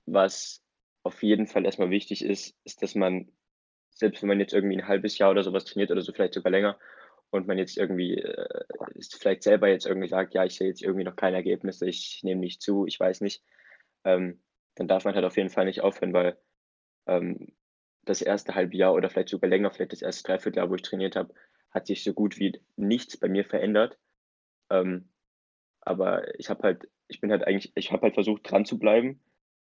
was 0.05 0.61
auf 1.03 1.23
jeden 1.23 1.47
Fall 1.47 1.65
erst 1.65 1.79
mal 1.79 1.89
wichtig 1.89 2.23
ist, 2.23 2.55
ist, 2.63 2.81
dass 2.81 2.95
man 2.95 3.31
selbst 3.91 4.21
wenn 4.21 4.29
man 4.29 4.39
jetzt 4.39 4.53
irgendwie 4.53 4.75
'n 4.77 4.87
halbes 4.87 5.17
Jahr 5.17 5.31
oder 5.31 5.43
so 5.43 5.53
was 5.53 5.65
trainiert 5.65 5.91
oder 5.91 6.01
so, 6.01 6.13
vielleicht 6.13 6.33
sogar 6.33 6.51
länger 6.51 6.79
und 7.31 7.47
man 7.47 7.57
jetzt 7.57 7.77
irgendwie, 7.77 8.15
äh, 8.17 8.63
ist 8.95 9.15
vielleicht 9.21 9.43
selber 9.43 9.69
jetzt 9.69 9.85
irgendwie 9.85 10.07
sagt: 10.07 10.33
„Ja, 10.33 10.45
ich 10.45 10.55
sehe 10.57 10.67
jetzt 10.69 10.81
irgendwie 10.83 11.03
noch 11.05 11.15
keine 11.15 11.37
Ergebnisse, 11.37 11.87
ich 11.87 12.21
nehme 12.23 12.41
nicht 12.41 12.61
zu, 12.61 12.85
ich 12.87 12.99
weiß 12.99 13.21
nicht“, 13.21 13.43
ähm, 14.05 14.41
dann 14.75 14.87
darf 14.87 15.05
man 15.05 15.15
halt 15.15 15.25
auf 15.25 15.37
jeden 15.37 15.49
Fall 15.49 15.65
nicht 15.65 15.81
aufhören, 15.81 16.13
weil, 16.13 16.37
ähm, 17.07 17.49
das 18.05 18.21
erste 18.21 18.55
halbe 18.55 18.75
Jahr 18.77 18.93
oder 18.93 19.09
vielleicht 19.09 19.29
sogar 19.29 19.49
länger, 19.49 19.71
vielleicht 19.71 19.93
das 19.93 20.01
erste 20.01 20.23
Dreivierteljahr, 20.25 20.69
wo 20.69 20.75
ich 20.75 20.81
trainiert 20.83 21.15
habe, 21.15 21.33
hat 21.71 21.87
sich 21.87 22.03
so 22.03 22.13
gut 22.13 22.39
wie 22.39 22.59
nichts 22.77 23.17
bei 23.17 23.29
mir 23.29 23.45
verändert. 23.45 23.99
Ähm, 24.71 25.09
aber 25.81 26.39
ich 26.39 26.49
habe 26.49 26.63
halt 26.63 26.89
ich 27.07 27.21
bin 27.21 27.31
halt 27.31 27.45
eigentlich 27.47 27.71
ich 27.75 27.91
habe 27.91 28.03
halt 28.03 28.13
versucht, 28.15 28.49
dran 28.51 28.65
zu 28.65 28.79
bleiben, 28.79 29.21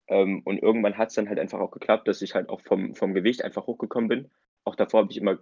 ähm, 0.08 0.42
und 0.44 0.58
irgendwann 0.62 0.98
hat's 0.98 1.14
dann 1.14 1.28
halt 1.28 1.38
einfach 1.38 1.60
auch 1.60 1.70
geklappt, 1.72 2.08
dass 2.08 2.22
ich 2.22 2.34
halt 2.34 2.48
auch 2.50 2.60
vom 2.62 2.94
vom 2.94 3.14
Gewicht 3.14 3.44
einfach 3.44 3.66
hochgekommen 3.66 4.08
bin. 4.08 4.30
Auch 4.64 4.76
davor 4.76 5.02
habe 5.02 5.12
ich 5.12 5.18
immer 5.18 5.38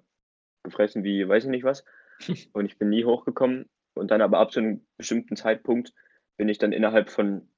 gefressen 0.64 1.04
wie 1.04 1.28
weiß 1.28 1.44
ich 1.44 1.50
nicht 1.50 1.64
was 1.64 1.84
und 2.54 2.66
ich 2.66 2.78
bin 2.78 2.90
nie 2.90 3.04
hochgekommen 3.04 3.68
und 3.94 4.10
dann 4.10 4.22
aber 4.22 4.38
ab 4.40 4.52
zu 4.52 4.60
'nem 4.60 4.86
bestimmten 4.98 5.36
Zeitpunkt 5.36 5.94
bin 6.38 6.48
ich 6.48 6.58
dann 6.58 6.72
innerhalb 6.72 7.10
von 7.10 7.48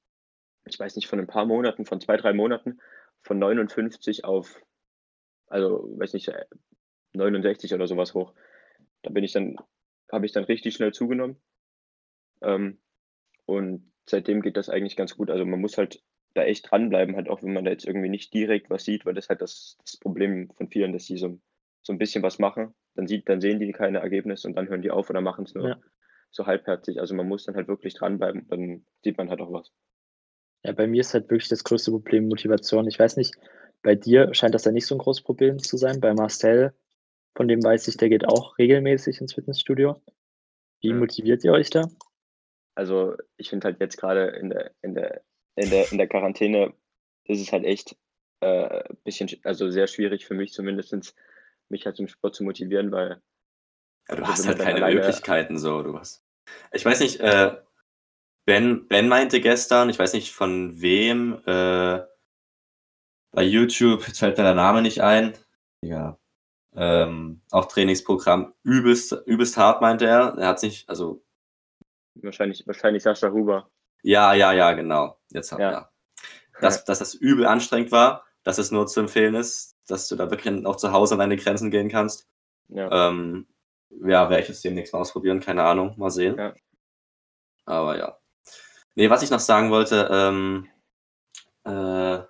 ich 0.65 0.79
weiß 0.79 0.95
nicht, 0.97 1.07
von 1.07 1.19
'n 1.19 1.27
paar 1.27 1.45
Monaten, 1.45 1.85
von 1.85 2.01
2, 2.01 2.17
3 2.17 2.33
Monaten 2.33 2.79
von 3.23 3.39
59 3.39 4.25
auf 4.25 4.61
also, 5.47 5.89
weiß 5.99 6.13
nicht, 6.13 6.29
äh, 6.29 6.45
69 7.13 7.73
oder 7.75 7.87
so 7.87 7.97
was 7.97 8.13
hoch. 8.15 8.33
Da 9.03 9.11
bin 9.11 9.23
ich 9.25 9.33
dann 9.33 9.57
habe 10.11 10.25
ich 10.27 10.33
dann 10.33 10.45
richtig 10.45 10.75
schnell 10.75 10.93
zugenommen. 10.93 11.41
Ähm, 12.41 12.79
und 13.45 13.91
seitdem 14.09 14.41
geht 14.41 14.57
das 14.57 14.69
eigentlich 14.69 14.95
ganz 14.97 15.15
gut. 15.17 15.31
Also, 15.31 15.45
man 15.45 15.61
muss 15.61 15.77
halt 15.77 16.03
da 16.35 16.43
echt 16.43 16.71
dranbleiben, 16.71 17.15
halt 17.15 17.29
auch 17.29 17.43
wenn 17.43 17.53
man 17.53 17.65
da 17.65 17.71
jetzt 17.71 17.85
irgendwie 17.87 18.09
nicht 18.09 18.33
direkt 18.33 18.69
was 18.69 18.85
sieht, 18.85 19.05
weil 19.05 19.13
das 19.15 19.29
halt 19.29 19.41
das 19.41 19.77
das 19.83 19.97
Problem 19.99 20.51
von 20.57 20.69
vielen, 20.69 20.93
dass 20.93 21.05
die 21.07 21.17
so 21.17 21.39
so 21.83 21.93
'n 21.93 21.99
bisschen 21.99 22.23
was 22.23 22.39
machen, 22.39 22.75
dann 22.95 23.07
sieht 23.07 23.29
dann 23.29 23.41
sehen 23.41 23.59
die 23.59 23.71
keine 23.73 23.99
Ergebnisse 23.99 24.47
und 24.47 24.55
dann 24.55 24.69
hören 24.69 24.81
die 24.83 24.91
auf 24.91 25.09
oder 25.09 25.21
machen's 25.21 25.53
nur 25.55 25.75
Ja. 25.75 25.79
so 26.31 26.45
halbherzig. 26.47 26.99
Also, 27.01 27.15
man 27.15 27.27
muss 27.27 27.45
dann 27.45 27.55
halt 27.55 27.67
wirklich 27.69 27.95
dranbleiben, 27.95 28.47
dann 28.49 28.85
sieht 29.03 29.17
man 29.17 29.29
halt 29.29 29.41
auch 29.41 29.53
was. 29.53 29.71
Ja, 30.65 30.71
bei 30.71 30.87
mir 30.87 31.01
ist 31.01 31.13
halt 31.13 31.29
wirklich 31.29 31.47
das 31.49 31.63
größte 31.63 31.91
Problem 31.91 32.27
Motivation. 32.27 32.87
Ich 32.87 32.97
weiß 32.97 33.17
nicht, 33.17 33.35
bei 33.83 33.93
dir 33.93 34.33
scheint 34.33 34.55
das 34.55 34.65
ja 34.65 34.71
nicht 34.71 34.87
so 34.87 34.95
'n 34.95 34.97
großes 34.97 35.23
Problem 35.23 35.59
zu 35.59 35.77
sein. 35.77 35.99
Bei 35.99 36.11
Marcel, 36.15 36.73
von 37.35 37.47
dem 37.47 37.63
weiß 37.63 37.87
ich, 37.87 37.97
der 37.97 38.09
geht 38.09 38.27
auch 38.27 38.57
regelmäßig 38.57 39.21
ins 39.21 39.33
Fitnessstudio. 39.35 40.01
Wie 40.81 40.91
Mhm. 40.93 40.99
motiviert 41.01 41.43
ihr 41.43 41.51
euch 41.51 41.69
da? 41.69 41.87
Also, 42.73 43.15
ich 43.37 43.49
finde 43.51 43.65
halt 43.65 43.79
jetzt 43.79 43.97
grade 43.97 44.27
in 44.39 44.49
der 44.49 44.71
in 44.81 44.95
der 44.95 45.21
in 45.55 45.69
der 45.69 45.91
in 45.91 45.99
der 45.99 46.07
Quarantäne 46.07 46.73
ist 47.25 47.41
es 47.41 47.51
halt 47.51 47.63
echt, 47.63 47.95
äh, 48.39 48.83
bisschen 49.03 49.29
sch 49.29 49.37
also, 49.43 49.69
sehr 49.69 49.85
schwierig 49.85 50.25
für 50.25 50.33
mich 50.33 50.51
zumindestens, 50.51 51.13
mich 51.69 51.85
halt 51.85 51.95
zum 51.95 52.07
Sport 52.07 52.33
zu 52.35 52.43
motivieren, 52.43 52.91
weil 52.91 53.21
Ja, 54.09 54.15
du 54.15 54.21
Also, 54.23 54.27
hast 54.33 54.47
halt 54.47 54.59
keine 54.59 54.77
alleine- 54.77 54.95
Möglichkeiten 55.01 55.59
so, 55.59 55.83
du 55.83 55.97
hast. 55.99 56.23
Ich 56.73 56.83
weiß 56.85 56.99
nicht, 57.01 57.19
äh, 57.21 57.55
Ben, 58.45 58.87
Ben 58.87 59.07
meinte 59.07 59.41
gestern, 59.41 59.89
ich 59.89 59.97
weiß 59.97 60.13
nicht 60.13 60.31
von 60.31 60.79
wem, 60.79 61.41
äh, 61.45 62.01
bei 63.31 63.43
YouTube, 63.43 64.07
jetzt 64.07 64.19
fällt 64.19 64.37
mir 64.37 64.43
der 64.43 64.53
Name 64.53 64.81
nicht 64.81 65.01
ein. 65.01 65.33
Ja. 65.81 66.17
Ähm, 66.75 67.41
auch 67.51 67.65
Trainingsprogramm 67.65 68.53
übelst, 68.63 69.13
übelst 69.25 69.57
hart, 69.57 69.81
meinte 69.81 70.05
er. 70.05 70.37
Er 70.37 70.47
hat 70.49 70.59
sich, 70.59 70.85
also, 70.87 71.23
wahrscheinlich, 72.15 72.65
wahrscheinlich 72.67 73.03
Sascha 73.03 73.31
Huber. 73.31 73.69
ja, 74.03 74.33
ja, 74.33 74.53
ja, 74.53 74.73
genau. 74.73 75.19
Jetzt 75.31 75.51
Ja. 75.51 75.59
ja. 75.59 75.71
ja. 75.71 75.89
Dass, 76.61 76.85
dass 76.85 76.99
das 76.99 77.13
übel 77.13 77.45
anstrengend 77.45 77.91
war, 77.91 78.25
dass 78.43 78.57
es 78.57 78.71
nur 78.71 78.87
zu 78.87 78.99
empfehlen 78.99 79.35
ist, 79.35 79.75
dass 79.87 80.07
du 80.07 80.15
da 80.15 80.29
wirklich 80.29 80.65
auch 80.65 80.75
zu 80.75 80.91
Hause 80.91 81.15
an 81.15 81.19
deine 81.19 81.37
Grenzen 81.37 81.71
gehen 81.71 81.89
kannst. 81.89 82.27
Ja. 82.69 83.09
Ähm, 83.09 83.47
ja, 83.89 84.29
werde 84.29 84.43
ich 84.43 84.49
jetzt 84.49 84.63
demnächst 84.63 84.93
mal 84.93 84.99
ausprobieren, 84.99 85.39
keine 85.39 85.63
Ahnung, 85.63 85.95
mal 85.97 86.09
sehen. 86.09 86.37
Ja. 86.37 86.53
Aber 87.65 87.97
ja. 87.97 88.17
Nee, 88.95 89.09
was 89.09 89.23
ich 89.23 89.29
noch 89.29 89.39
sagen 89.39 89.71
wollte, 89.71 90.07
ähm, 90.11 90.67
äh, 91.65 92.23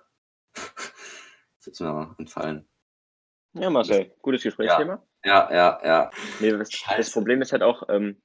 das 0.54 1.66
ist 1.66 1.80
mir 1.80 1.92
mal 1.92 2.14
entfallen. 2.18 2.68
ja, 3.54 3.70
Marcel, 3.70 4.12
gutes 4.22 4.42
Gesprächsthema. 4.42 5.02
Ja, 5.24 5.52
ja, 5.52 5.80
ja. 5.84 6.10
Nee, 6.40 6.52
das, 6.52 6.70
das. 6.96 7.12
Problem 7.12 7.40
ist 7.42 7.52
halt 7.52 7.62
auch, 7.62 7.88
ähm, 7.88 8.20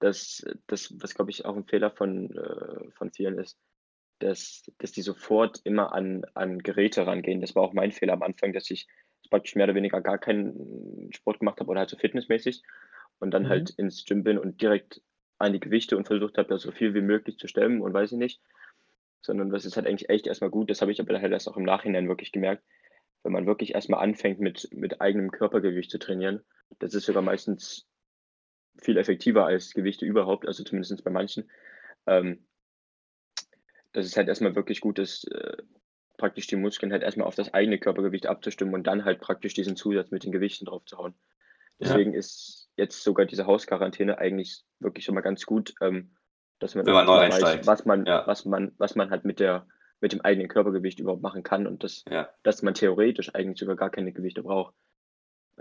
dass 0.00 0.44
das, 0.66 0.94
was 1.00 1.14
glaube 1.14 1.30
ich 1.30 1.44
auch 1.44 1.56
ein 1.56 1.64
Fehler 1.64 1.90
von, 1.90 2.36
äh, 2.36 2.90
von 2.92 3.10
vielen 3.12 3.38
ist, 3.38 3.58
dass, 4.20 4.64
dass 4.78 4.92
die 4.92 5.02
sofort 5.02 5.60
immer 5.64 5.92
an, 5.92 6.24
an 6.34 6.58
Geräte 6.58 7.06
rangehen. 7.06 7.40
Das 7.40 7.54
war 7.54 7.62
auch 7.62 7.72
mein 7.72 7.92
Fehler 7.92 8.14
am 8.14 8.22
Anfang, 8.22 8.52
dass 8.52 8.70
ich 8.70 8.86
praktisch 9.30 9.56
mehr 9.56 9.64
oder 9.64 9.74
weniger 9.74 10.00
gar 10.00 10.18
keinen 10.18 11.10
Sport 11.12 11.40
gemacht 11.40 11.60
habe 11.60 11.70
oder 11.70 11.80
halt 11.80 11.90
so 11.90 11.96
fitnessmäßig 11.96 12.62
und 13.18 13.30
dann 13.32 13.44
Mhm. 13.44 13.48
halt 13.48 13.70
ins 13.70 14.04
Gym 14.04 14.22
bin 14.22 14.38
und 14.38 14.60
direkt 14.62 15.02
an 15.38 15.52
die 15.52 15.60
Gewichte 15.60 15.96
und 15.96 16.06
versucht 16.06 16.38
habe, 16.38 16.48
da 16.48 16.58
so 16.58 16.72
viel 16.72 16.94
wie 16.94 17.00
möglich 17.00 17.38
zu 17.38 17.48
stemmen 17.48 17.80
und 17.80 17.92
weiß 17.92 18.12
ich 18.12 18.18
nicht. 18.18 18.40
Sondern 19.20 19.50
das 19.50 19.64
ist 19.64 19.76
halt 19.76 19.86
eigentlich 19.86 20.08
echt 20.08 20.26
erstmal 20.26 20.50
gut. 20.50 20.70
Das 20.70 20.80
habe 20.80 20.92
ich 20.92 21.00
aber 21.00 21.20
halt 21.20 21.32
erst 21.32 21.48
auch 21.48 21.56
im 21.56 21.64
Nachhinein 21.64 22.08
wirklich 22.08 22.32
gemerkt, 22.32 22.62
wenn 23.22 23.32
man 23.32 23.46
wirklich 23.46 23.74
erstmal 23.74 24.02
anfängt, 24.02 24.40
mit, 24.40 24.68
mit 24.72 25.00
eigenem 25.00 25.30
Körpergewicht 25.30 25.90
zu 25.90 25.98
trainieren. 25.98 26.42
Das 26.78 26.94
ist 26.94 27.06
sogar 27.06 27.22
meistens 27.22 27.86
viel 28.78 28.96
effektiver 28.96 29.46
als 29.46 29.72
Gewichte 29.72 30.06
überhaupt, 30.06 30.46
also 30.46 30.62
zumindest 30.62 31.02
bei 31.02 31.10
manchen. 31.10 31.50
Ähm, 32.06 32.46
dass 33.92 34.06
es 34.06 34.16
halt 34.16 34.28
erstmal 34.28 34.54
wirklich 34.54 34.80
gut 34.80 34.98
ist, 34.98 35.24
äh, 35.32 35.56
praktisch 36.18 36.46
die 36.46 36.56
Muskeln 36.56 36.92
halt 36.92 37.02
erstmal 37.02 37.26
auf 37.26 37.34
das 37.34 37.52
eigene 37.54 37.78
Körpergewicht 37.78 38.26
abzustimmen 38.26 38.74
und 38.74 38.86
dann 38.86 39.04
halt 39.04 39.20
praktisch 39.20 39.54
diesen 39.54 39.76
Zusatz 39.76 40.10
mit 40.10 40.24
den 40.24 40.32
Gewichten 40.32 40.66
drauf 40.66 40.84
zu 40.84 40.98
hauen. 40.98 41.14
Ja. 41.78 41.88
Deswegen 41.88 42.14
ist 42.14 42.65
jetzt 42.76 43.02
sogar 43.02 43.26
diese 43.26 43.46
Hausquarantäne 43.46 44.18
eigentlich 44.18 44.62
wirklich 44.80 45.04
schon 45.04 45.14
mal 45.14 45.20
ganz 45.22 45.44
gut, 45.46 45.74
ähm, 45.80 46.14
dass 46.58 46.74
man 46.74 46.84
man 46.86 47.06
neu 47.06 47.12
mal 47.16 47.20
einsteigt. 47.32 47.66
was 47.66 47.84
man, 47.84 48.06
Ja. 48.06 48.26
was 48.26 48.44
man, 48.44 48.72
was 48.78 48.94
man 48.94 49.10
halt 49.10 49.24
mit 49.24 49.40
der, 49.40 49.66
mit 50.00 50.12
dem 50.12 50.20
eigenen 50.20 50.48
Körpergewicht 50.48 51.00
überhaupt 51.00 51.22
machen 51.22 51.42
kann 51.42 51.66
und 51.66 51.82
das, 51.84 52.04
Ja. 52.08 52.28
dass 52.42 52.62
man 52.62 52.74
theoretisch 52.74 53.34
eigentlich 53.34 53.58
sogar 53.58 53.76
gar 53.76 53.90
keine 53.90 54.12
Gewichte 54.12 54.42
braucht. 54.42 54.74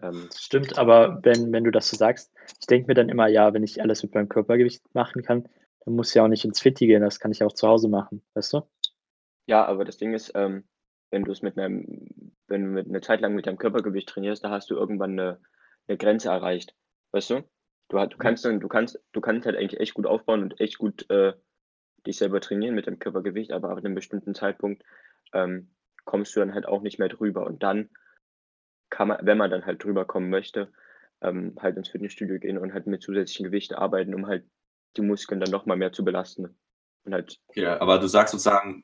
Ähm, 0.01 0.29
stimmt, 0.35 0.77
aber 0.77 1.19
wenn, 1.23 1.53
wenn 1.53 1.63
du 1.63 1.71
das 1.71 1.89
so 1.89 1.95
sagst, 1.95 2.33
ich 2.59 2.67
denke 2.67 2.87
mir 2.87 2.95
dann 2.95 3.07
immer, 3.07 3.27
ja, 3.27 3.53
wenn 3.53 3.63
ich 3.63 3.81
alles 3.81 4.03
mit 4.03 4.13
meinem 4.13 4.27
Körpergewicht 4.27 4.83
machen 4.93 5.23
kann, 5.23 5.47
dann 5.85 5.95
muss 5.95 6.09
ich 6.09 6.15
ja 6.15 6.23
auch 6.23 6.27
nicht 6.27 6.43
ins 6.43 6.59
Fitti 6.59 6.85
gehen, 6.87 7.01
das 7.01 7.19
kann 7.19 7.31
ich 7.31 7.43
auch 7.43 7.53
zu 7.53 7.67
Hause 7.67 7.87
machen, 7.87 8.21
weißt 8.33 8.53
du? 8.53 8.61
Ja, 9.47 9.65
aber 9.65 9.85
das 9.85 9.97
Ding 9.97 10.13
ist, 10.13 10.33
ähm, 10.35 10.65
wenn 11.11 11.23
du 11.23 11.31
es 11.31 11.41
mit 11.41 11.57
einem, 11.57 12.33
wenn 12.47 12.63
du 12.63 12.67
mit 12.71 12.87
eine 12.87 12.99
Zeit 13.01 13.21
lang 13.21 13.35
mit 13.35 13.47
deinem 13.47 13.57
Körpergewicht 13.57 14.09
trainierst, 14.09 14.43
da 14.43 14.49
hast 14.49 14.69
du 14.69 14.75
irgendwann 14.75 15.11
eine, 15.11 15.39
eine 15.87 15.97
Grenze 15.97 16.29
erreicht. 16.29 16.75
Weißt 17.15 17.29
du? 17.29 17.43
Du, 17.87 17.97
du 17.97 18.17
kannst 18.17 18.43
dann, 18.43 18.59
du 18.59 18.67
kannst, 18.67 18.99
du 19.13 19.21
kannst 19.21 19.45
halt 19.45 19.55
eigentlich 19.55 19.79
echt 19.79 19.93
gut 19.93 20.05
aufbauen 20.05 20.43
und 20.43 20.59
echt 20.59 20.77
gut 20.77 21.09
äh, 21.09 21.31
dich 22.05 22.17
selber 22.17 22.41
trainieren 22.41 22.75
mit 22.75 22.87
dem 22.87 22.99
Körpergewicht, 22.99 23.53
aber 23.53 23.69
ab 23.69 23.77
einem 23.77 23.95
bestimmten 23.95 24.35
Zeitpunkt 24.35 24.83
ähm, 25.31 25.69
kommst 26.03 26.35
du 26.35 26.41
dann 26.41 26.53
halt 26.53 26.65
auch 26.65 26.81
nicht 26.81 26.99
mehr 26.99 27.07
drüber. 27.07 27.45
Und 27.45 27.63
dann 27.63 27.89
kann 28.89 29.07
man, 29.07 29.19
wenn 29.25 29.37
man 29.37 29.49
dann 29.49 29.65
halt 29.65 29.81
drüber 29.81 30.03
kommen 30.03 30.29
möchte, 30.29 30.73
ähm, 31.21 31.55
halt 31.61 31.77
ins 31.77 31.87
Fitnessstudio 31.87 32.37
gehen 32.37 32.57
und 32.57 32.73
halt 32.73 32.85
mit 32.85 33.01
zusätzlichen 33.01 33.45
Gewichten 33.45 33.75
arbeiten, 33.75 34.13
um 34.13 34.27
halt 34.27 34.43
die 34.97 35.01
Muskeln 35.01 35.39
dann 35.39 35.51
noch 35.51 35.65
mal 35.65 35.77
mehr 35.77 35.93
zu 35.93 36.03
belasten. 36.03 36.57
Und 37.05 37.13
halt 37.13 37.39
Ja, 37.53 37.79
aber 37.79 37.99
du 37.99 38.07
sagst 38.07 38.33
sozusagen, 38.33 38.83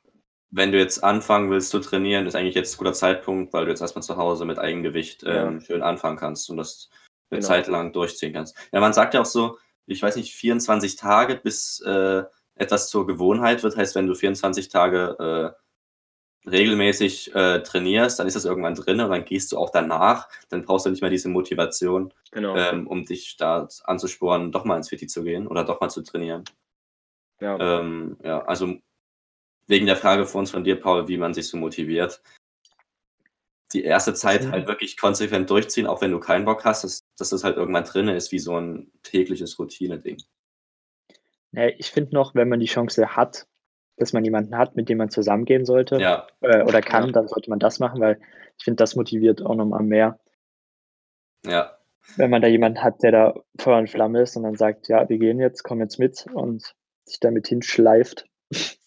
wenn 0.52 0.72
du 0.72 0.78
jetzt 0.78 1.04
anfangen 1.04 1.52
willst 1.52 1.72
zu 1.72 1.80
trainieren, 1.80 2.28
ist 2.28 2.36
eigentlich 2.36 2.56
jetzt 2.56 2.76
ein 2.76 2.78
guter 2.78 2.94
Zeitpunkt, 2.94 3.52
weil 3.52 3.66
du 3.66 3.72
jetzt 3.72 3.82
erstmal 3.82 4.04
zu 4.04 4.16
Hause 4.16 4.46
mit 4.46 4.58
Eigengewicht 4.58 5.24
Ja. 5.24 5.50
ähm, 5.50 5.60
schön 5.60 5.82
anfangen 5.82 6.16
kannst 6.16 6.50
und 6.50 6.56
das 6.56 6.90
eine 7.32 7.40
Genau. 7.40 7.48
Zeit 7.48 7.68
lang 7.68 7.94
durchziehen 7.94 8.34
kannst. 8.34 8.56
Ja, 8.72 8.80
man 8.80 8.94
sagt 8.94 9.14
ja 9.14 9.22
auch 9.22 9.26
so, 9.26 9.58
ich 9.88 10.02
weiß 10.04 10.16
nicht, 10.18 10.34
24 10.36 10.96
Tage, 10.96 11.36
bis 11.38 11.80
äh, 11.82 12.24
etwas 12.56 12.90
zur 12.90 13.08
Gewohnheit 13.08 13.64
wird. 13.64 13.76
Heißt, 13.78 13.96
wenn 13.96 14.08
du 14.08 14.14
24 14.16 14.70
Tage 14.70 15.56
äh, 16.46 16.50
regelmäßig 16.50 17.34
äh, 17.36 17.62
trainierst, 17.62 18.20
dann 18.20 18.28
ist 18.28 18.36
das 18.36 18.46
irgendwann 18.46 18.76
drin 18.76 19.00
und 19.00 19.10
dann 19.12 19.26
gehst 19.26 19.52
du 19.52 19.58
auch 19.58 19.70
danach. 19.70 20.28
Dann 20.50 20.64
brauchst 20.66 20.86
du 20.86 20.90
nicht 20.90 21.02
mehr 21.02 21.10
diese 21.10 21.30
Motivation, 21.30 22.14
genau. 22.32 22.56
ähm, 22.56 22.88
um 22.88 23.06
dich 23.06 23.38
da 23.38 23.68
anzusporen, 23.84 24.52
doch 24.52 24.66
mal 24.66 24.78
ins 24.78 24.90
Fitti 24.90 25.08
zu 25.08 25.24
gehen 25.24 25.48
oder 25.48 25.64
doch 25.64 25.80
mal 25.82 25.90
zu 25.90 26.02
trainieren. 26.02 26.44
ja. 27.40 27.58
Ähm, 27.80 28.18
ja, 28.24 28.44
also 28.46 28.76
wegen 29.68 29.86
der 29.86 29.96
Frage 29.98 30.26
von 30.26 30.40
uns 30.42 30.52
von 30.52 30.64
dir, 30.64 30.80
Paul, 30.80 31.08
wie 31.08 31.18
man 31.18 31.34
sich 31.34 31.48
so 31.48 31.58
motiviert. 31.58 32.22
Die 33.74 33.84
erste 33.84 34.14
Zeit 34.14 34.44
Mhm. 34.44 34.52
halt 34.52 34.68
wirklich 34.68 34.98
konsequent 34.98 35.50
durchziehen, 35.50 35.88
auch 35.88 36.02
wenn 36.02 36.12
du 36.12 36.20
keinen 36.20 36.46
Bock 36.46 36.66
hast, 36.66 36.84
dass, 36.84 37.01
dass 37.22 37.30
das 37.30 37.44
halt 37.44 37.58
irgendwann 37.58 37.84
drin 37.86 38.08
ist, 38.10 38.32
wie 38.32 38.40
so 38.40 38.58
ein 38.60 38.92
tägliches 39.04 39.58
Routine-Ding. 39.60 40.18
Ja, 41.54 41.68
ich 41.68 41.92
finde 41.92 42.14
noch, 42.16 42.34
wenn 42.36 42.50
man 42.50 42.60
die 42.60 42.66
Chance 42.66 43.16
hat, 43.16 43.48
dass 43.98 44.14
man 44.14 44.24
jemanden 44.26 44.58
hat, 44.58 44.76
mit 44.76 44.90
dem 44.90 44.98
man 44.98 45.10
zusammengehen 45.10 45.66
sollte 45.66 45.98
Ja, 46.00 46.28
äh, 46.42 46.64
oder 46.64 46.82
kann, 46.82 47.08
Ja. 47.08 47.12
dann 47.12 47.28
sollte 47.28 47.50
man 47.50 47.60
das 47.60 47.80
machen, 47.80 48.00
weil 48.02 48.20
ich 48.58 48.64
finde, 48.64 48.78
das 48.78 48.96
motiviert 48.96 49.42
auch 49.42 49.56
nochmal 49.56 49.84
mehr. 49.84 50.20
ja, 51.46 51.78
Wenn 52.18 52.30
man 52.30 52.42
da 52.42 52.48
jemanden 52.48 52.82
hat, 52.84 53.04
der 53.04 53.12
da 53.12 53.34
Feuer 53.60 53.78
und 53.80 53.90
Flamme 53.90 54.22
ist 54.22 54.36
und 54.36 54.44
dann 54.44 54.56
sagt, 54.56 54.88
ja, 54.88 55.08
wir 55.08 55.18
gehen 55.18 55.40
jetzt, 55.40 55.64
komm 55.64 55.80
jetzt 55.82 56.00
mit 56.00 56.26
und 56.34 56.74
sich 57.06 57.20
damit 57.20 57.48
hinschleift, 57.48 58.26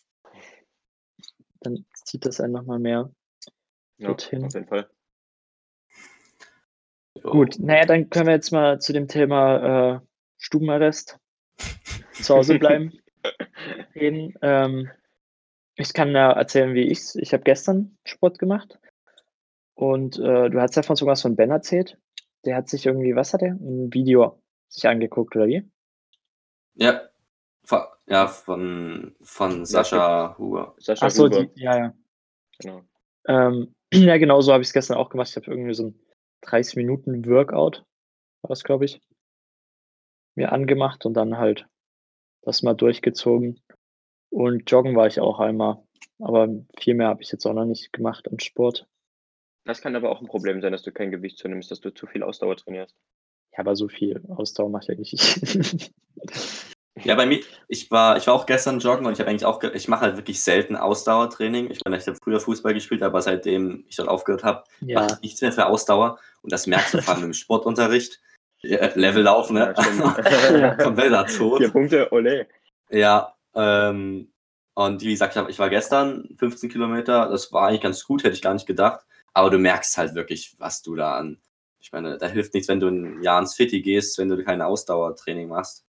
dann 1.60 1.84
zieht 2.04 2.26
das 2.26 2.40
einen 2.40 2.52
nochmal 2.52 2.78
mehr. 2.78 3.10
Ja, 3.98 4.08
dorthin. 4.08 4.44
auf 4.44 4.54
jeden 4.54 4.66
Fall. 4.66 4.88
Gut, 7.22 7.58
naja, 7.58 7.86
dann 7.86 8.10
können 8.10 8.26
wir 8.26 8.34
jetzt 8.34 8.50
mal 8.50 8.80
zu 8.80 8.92
dem 8.92 9.08
Thema 9.08 9.96
äh, 9.96 10.00
Stubenarrest, 10.36 11.18
zu 12.12 12.34
Hause 12.34 12.58
bleiben, 12.58 12.92
reden. 13.94 14.34
Ähm, 14.42 14.90
ich 15.76 15.92
kann 15.92 16.10
ja 16.10 16.32
erzählen, 16.32 16.74
wie 16.74 16.82
ich's. 16.82 17.14
Ich 17.14 17.32
habe 17.32 17.44
gestern 17.44 17.96
Sport 18.04 18.38
gemacht 18.38 18.78
und 19.74 20.18
äh, 20.18 20.50
du 20.50 20.60
hast 20.60 20.76
ja 20.76 20.82
von 20.82 20.96
sowas 20.96 21.22
von 21.22 21.36
Ben 21.36 21.50
erzählt. 21.50 21.98
Der 22.44 22.56
hat 22.56 22.68
sich 22.68 22.84
irgendwie, 22.84 23.16
was 23.16 23.32
hat 23.32 23.42
er? 23.42 23.52
Ein 23.52 23.92
Video 23.92 24.42
sich 24.68 24.86
angeguckt, 24.86 25.34
oder 25.36 25.46
wie? 25.46 25.62
Ja, 26.74 27.02
von, 27.64 27.80
ja, 28.06 28.26
von, 28.26 29.14
von 29.22 29.64
Sascha 29.64 30.36
Huber. 30.36 30.74
Sascha 30.78 31.06
Ach 31.06 31.10
so, 31.10 31.26
Huber, 31.26 31.44
die, 31.44 31.62
ja, 31.62 31.78
ja. 31.78 31.94
genau. 32.58 32.82
Ähm, 33.26 33.74
ja, 33.92 34.18
genau 34.18 34.40
so 34.40 34.52
habe 34.52 34.62
ich 34.62 34.68
es 34.68 34.74
gestern 34.74 34.96
auch 34.96 35.08
gemacht. 35.08 35.30
Ich 35.30 35.36
habe 35.36 35.50
irgendwie 35.50 35.74
so 35.74 35.86
ein 35.86 36.03
30 36.44 36.76
Minuten 36.76 37.26
Workout, 37.26 37.84
war 38.42 38.48
das, 38.48 38.64
glaube 38.64 38.84
ich, 38.84 39.00
mir 40.34 40.52
angemacht 40.52 41.06
und 41.06 41.14
dann 41.14 41.38
halt 41.38 41.66
das 42.42 42.62
mal 42.62 42.74
durchgezogen. 42.74 43.60
Und 44.30 44.70
joggen 44.70 44.96
war 44.96 45.06
ich 45.06 45.20
auch 45.20 45.38
einmal. 45.40 45.82
Aber 46.18 46.48
viel 46.78 46.94
mehr 46.94 47.08
habe 47.08 47.22
ich 47.22 47.30
jetzt 47.30 47.46
auch 47.46 47.54
noch 47.54 47.64
nicht 47.64 47.92
gemacht 47.92 48.28
an 48.30 48.40
Sport. 48.40 48.86
Das 49.64 49.80
kann 49.80 49.96
aber 49.96 50.10
auch 50.10 50.20
ein 50.20 50.26
Problem 50.26 50.60
sein, 50.60 50.72
dass 50.72 50.82
du 50.82 50.92
kein 50.92 51.10
Gewicht 51.10 51.38
zunimmst, 51.38 51.70
dass 51.70 51.80
du 51.80 51.90
zu 51.90 52.06
viel 52.06 52.22
Ausdauer 52.22 52.56
trainierst. 52.56 52.94
Ja, 53.52 53.60
aber 53.60 53.76
so 53.76 53.88
viel 53.88 54.22
Ausdauer 54.28 54.68
mache 54.68 54.84
ich 54.84 54.90
eigentlich 54.90 55.12
nicht. 55.54 55.94
Ja, 57.02 57.16
bei 57.16 57.26
mir, 57.26 57.40
ich 57.66 57.90
war, 57.90 58.16
ich 58.16 58.26
war 58.28 58.34
auch 58.34 58.46
gestern 58.46 58.78
joggen 58.78 59.04
und 59.04 59.14
ich 59.14 59.18
habe 59.18 59.28
eigentlich 59.28 59.44
auch, 59.44 59.60
ich 59.62 59.88
mache 59.88 60.02
halt 60.02 60.16
wirklich 60.16 60.40
selten 60.40 60.76
Ausdauertraining. 60.76 61.70
Ich 61.70 61.80
meine, 61.84 61.96
ich 61.96 62.06
habe 62.06 62.18
früher 62.22 62.38
Fußball 62.38 62.72
gespielt, 62.72 63.02
aber 63.02 63.20
seitdem 63.20 63.84
ich 63.88 63.96
dort 63.96 64.08
aufgehört 64.08 64.44
habe, 64.44 64.64
ja, 64.80 65.00
mache 65.00 65.14
ich 65.14 65.22
nichts 65.22 65.40
mehr 65.40 65.52
für 65.52 65.66
Ausdauer. 65.66 66.18
Und 66.42 66.52
das 66.52 66.68
merkst 66.68 66.94
du 66.94 67.02
vor 67.02 67.14
allem 67.14 67.24
im 67.24 67.32
Sportunterricht. 67.34 68.20
Level 68.62 69.24
laufen, 69.24 69.54
ne? 69.54 69.74
Ja. 69.76 70.74
Kompletter 70.82 71.26
Tod. 71.26 71.58
Vier 71.58 71.70
Punkte, 71.70 72.12
ole. 72.12 72.46
Ja, 72.90 73.34
ähm, 73.54 74.32
und 74.74 75.02
wie 75.02 75.10
gesagt, 75.10 75.34
ich, 75.34 75.38
hab, 75.38 75.48
ich 75.48 75.58
war 75.58 75.70
gestern 75.70 76.28
15 76.38 76.70
Kilometer, 76.70 77.28
das 77.28 77.52
war 77.52 77.68
eigentlich 77.68 77.82
ganz 77.82 78.04
gut, 78.04 78.24
hätte 78.24 78.34
ich 78.34 78.42
gar 78.42 78.54
nicht 78.54 78.66
gedacht. 78.66 79.04
Aber 79.32 79.50
du 79.50 79.58
merkst 79.58 79.98
halt 79.98 80.14
wirklich, 80.14 80.54
was 80.58 80.82
du 80.82 80.94
da 80.94 81.16
an. 81.16 81.40
Ich 81.80 81.92
meine, 81.92 82.18
da 82.18 82.26
hilft 82.26 82.54
nichts, 82.54 82.68
wenn 82.68 82.80
du 82.80 82.88
ein 82.88 83.22
Jahr 83.22 83.40
ins 83.40 83.54
Fitti 83.54 83.82
gehst, 83.82 84.16
wenn 84.18 84.28
du 84.28 84.42
kein 84.42 84.62
Ausdauertraining 84.62 85.48
machst. 85.48 85.83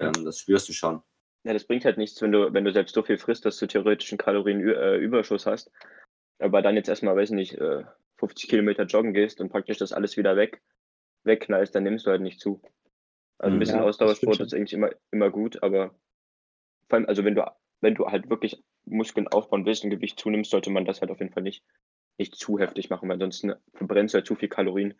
Ähm, 0.00 0.12
das 0.24 0.38
spürst 0.40 0.68
du 0.68 0.72
schon. 0.72 1.02
Ja, 1.44 1.52
das 1.52 1.64
bringt 1.64 1.84
halt 1.84 1.98
nichts, 1.98 2.20
wenn 2.20 2.32
du, 2.32 2.52
wenn 2.52 2.64
du 2.64 2.72
selbst 2.72 2.94
so 2.94 3.02
viel 3.02 3.18
frisst, 3.18 3.44
dass 3.44 3.58
du 3.58 3.66
theoretisch 3.66 4.12
einen 4.12 4.18
Kalorienüberschuss 4.18 5.46
hast. 5.46 5.70
Aber 6.38 6.62
dann 6.62 6.76
jetzt 6.76 6.88
erstmal, 6.88 7.16
weiß 7.16 7.30
ich 7.30 7.34
nicht, 7.36 7.54
äh, 7.54 7.84
50 8.16 8.48
Kilometer 8.50 8.84
joggen 8.84 9.12
gehst 9.14 9.40
und 9.40 9.48
praktisch 9.50 9.78
das 9.78 9.92
alles 9.92 10.16
wieder 10.16 10.36
weg, 10.36 10.60
wegknallst, 11.24 11.74
dann 11.74 11.84
nimmst 11.84 12.06
du 12.06 12.10
halt 12.10 12.20
nicht 12.20 12.40
zu. 12.40 12.60
Also 13.38 13.56
ein 13.56 13.56
Mhm. 13.56 13.60
bisschen 13.60 13.80
Ja, 13.80 13.84
Ausdauersport 13.84 14.40
ist 14.40 14.54
eigentlich 14.54 14.72
immer, 14.72 14.90
immer 15.10 15.30
gut, 15.30 15.62
aber 15.62 15.94
vor 16.88 16.98
allem, 16.98 17.06
also 17.06 17.24
wenn 17.24 17.34
du, 17.34 17.44
wenn 17.80 17.94
du 17.94 18.06
halt 18.06 18.30
wirklich 18.30 18.62
Muskeln 18.84 19.28
aufbauen 19.28 19.64
willst 19.66 19.84
und 19.84 19.90
Gewicht 19.90 20.18
zunimmst, 20.18 20.50
sollte 20.50 20.70
man 20.70 20.84
das 20.84 21.00
halt 21.00 21.10
auf 21.10 21.20
jeden 21.20 21.32
Fall 21.32 21.42
nicht, 21.42 21.64
nicht 22.18 22.34
zu 22.36 22.58
heftig 22.58 22.90
machen, 22.90 23.08
weil 23.08 23.14
ansonsten 23.14 23.54
verbrennst 23.74 24.14
du 24.14 24.18
halt 24.18 24.26
zu 24.26 24.34
viel 24.34 24.48
Kalorien, 24.48 24.94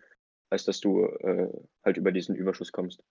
als 0.50 0.64
dass 0.64 0.80
du 0.80 1.04
äh, 1.06 1.48
halt 1.84 1.96
über 1.96 2.12
diesen 2.12 2.36
Überschuss 2.36 2.72
kommst. 2.72 3.02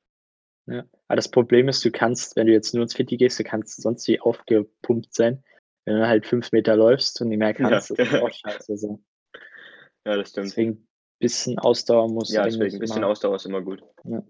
Ja. 0.67 0.83
Aber 1.07 1.15
das 1.15 1.29
Problem 1.29 1.67
ist, 1.69 1.83
du 1.86 1.91
kannst, 1.91 2.36
wenn 2.36 2.47
du 2.47 2.53
jetzt 2.53 2.74
nur 2.74 2.83
ins 2.83 2.93
Fitti 2.93 3.17
gehst, 3.17 3.39
du 3.39 3.43
kannst 3.43 3.81
sonst 3.81 4.07
wie 4.07 4.19
aufgepumpt 4.19 5.13
sein. 5.13 5.43
Wenn 5.86 5.95
du 5.97 6.07
halt 6.07 6.27
fünf 6.27 6.51
Meter 6.51 6.75
läufst 6.75 7.21
und 7.21 7.29
nicht 7.29 7.38
mehr 7.39 7.50
Ja. 7.50 7.53
kannst, 7.53 7.91
das 7.91 7.97
ist 8.13 8.13
auch 8.21 8.29
scheiße. 8.31 8.77
So. 8.77 9.00
Ja, 10.05 10.17
das 10.17 10.29
stimmt. 10.29 10.47
Deswegen 10.47 10.71
ein 10.71 10.88
bisschen 11.19 11.57
Ausdauer 11.59 12.09
muss 12.09 12.31
Ja, 12.33 12.43
deswegen 12.43 12.74
ein 12.75 12.79
bisschen 12.79 12.97
immer- 12.97 13.07
Ausdauer 13.07 13.38
ist 13.38 13.45
immer 13.45 13.62
gut. 13.62 13.81
Ja, 14.03 14.21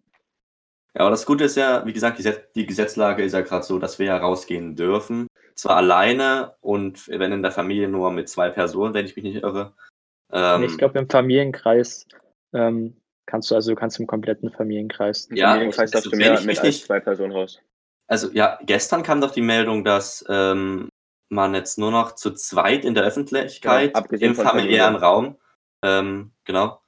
aber 0.94 1.10
das 1.12 1.26
Gute 1.26 1.44
ist 1.44 1.58
ja, 1.58 1.86
wie 1.86 1.94
gesagt, 1.94 2.20
die 2.56 2.66
Gesetzlage 2.66 3.24
ist 3.24 3.34
ja 3.34 3.42
gerade 3.42 3.64
so, 3.64 3.78
dass 3.80 4.00
wir 4.00 4.08
ja 4.08 4.18
rausgehen 4.18 4.76
dürfen. 4.76 5.28
Zwar 5.56 5.78
alleine 5.78 6.56
und 6.62 7.08
wenn 7.08 7.32
in 7.32 7.42
der 7.42 7.52
Familie 7.52 7.88
nur 7.88 8.12
mit 8.12 8.30
zwei 8.30 8.50
Personen, 8.50 8.94
wenn 8.94 9.06
ich 9.06 9.16
mich 9.16 9.26
nicht 9.26 9.44
irre. 9.44 9.76
Ähm, 10.32 10.64
ich 10.64 10.78
glaube, 10.78 11.00
im 11.00 11.10
Familienkreis 11.10 12.08
ähm, 12.54 13.00
kannst 13.28 13.52
du, 13.52 13.56
also 13.56 13.72
du 13.72 13.76
kannst 13.76 14.00
im 14.00 14.08
kompletten 14.08 14.50
Familienkreis. 14.52 15.28
Ja, 15.32 15.50
Familienkreis 15.50 15.90
ich- 15.90 15.94
darfst 15.94 16.08
du 16.08 16.12
wenn 16.14 16.18
mehr 16.20 16.34
ich 16.34 16.46
mit 16.46 16.58
als 16.58 16.68
nicht- 16.68 16.86
zwei 16.86 17.00
Personen 17.00 17.32
raus. 17.34 17.62
Also 18.08 18.32
ja, 18.32 18.58
gestern 18.64 19.04
kam 19.04 19.22
doch 19.22 19.32
die 19.32 19.42
Meldung, 19.42 19.84
dass 19.84 20.26
ähm, 20.30 20.90
man 21.30 21.54
jetzt 21.54 21.78
nur 21.78 21.92
noch 21.92 22.14
zu 22.16 22.32
zweit 22.32 22.84
in 22.86 22.94
der 22.96 23.04
Öffentlichkeit 23.04 23.90
Genau, 23.94 24.00
abgesehen 24.00 24.30
im 24.32 24.36
familiären 24.36 24.94
Familien. 24.94 25.04
Raum, 25.04 25.38
ähm, 25.84 26.32
genau, 26.46 26.82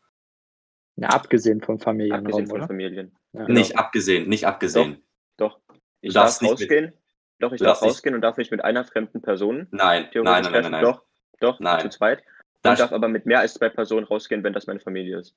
Na, 0.95 1.09
abgesehen 1.09 1.61
vom 1.61 1.79
Familienraum, 1.79 2.25
Abgesehen 2.25 2.47
von 2.47 2.57
oder? 2.59 2.67
Familien. 2.67 3.15
Ja. 3.33 3.43
Genau. 3.45 3.59
nicht 3.59 3.77
abgesehen, 3.77 4.27
nicht 4.29 4.47
abgesehen. 4.47 5.03
Doch. 5.37 5.59
Ich 6.01 6.13
Du 6.13 6.19
darf 6.19 6.41
nicht 6.41 6.51
mit- 6.51 6.61
rausgehen. 6.61 6.93
Doch, 7.39 7.51
ich 7.51 7.59
du 7.59 7.65
darf 7.65 7.73
darfst 7.73 7.83
nicht- 7.83 7.91
rausgehen 7.91 8.15
und 8.15 8.21
darf 8.21 8.37
mich 8.37 8.49
mit 8.51 8.63
einer 8.63 8.83
fremden 8.85 9.21
Person 9.21 9.67
Nein, 9.71 10.07
nein, 10.13 10.23
nein, 10.23 10.43
nein, 10.43 10.51
nein, 10.63 10.71
nein. 10.71 10.83
Doch, 10.83 11.03
doch, 11.41 11.59
Nein. 11.59 11.81
zu 11.81 11.89
zweit. 11.89 12.23
Und 12.65 12.79
darf 12.79 12.91
aber 12.93 13.07
mit 13.09 13.25
mehr 13.25 13.39
als 13.39 13.53
zwei 13.53 13.69
Personen 13.69 14.05
rausgehen, 14.05 14.43
wenn 14.43 14.51
das 14.53 14.67
meine 14.67 14.79
Familie 14.81 15.19
ist. 15.19 15.35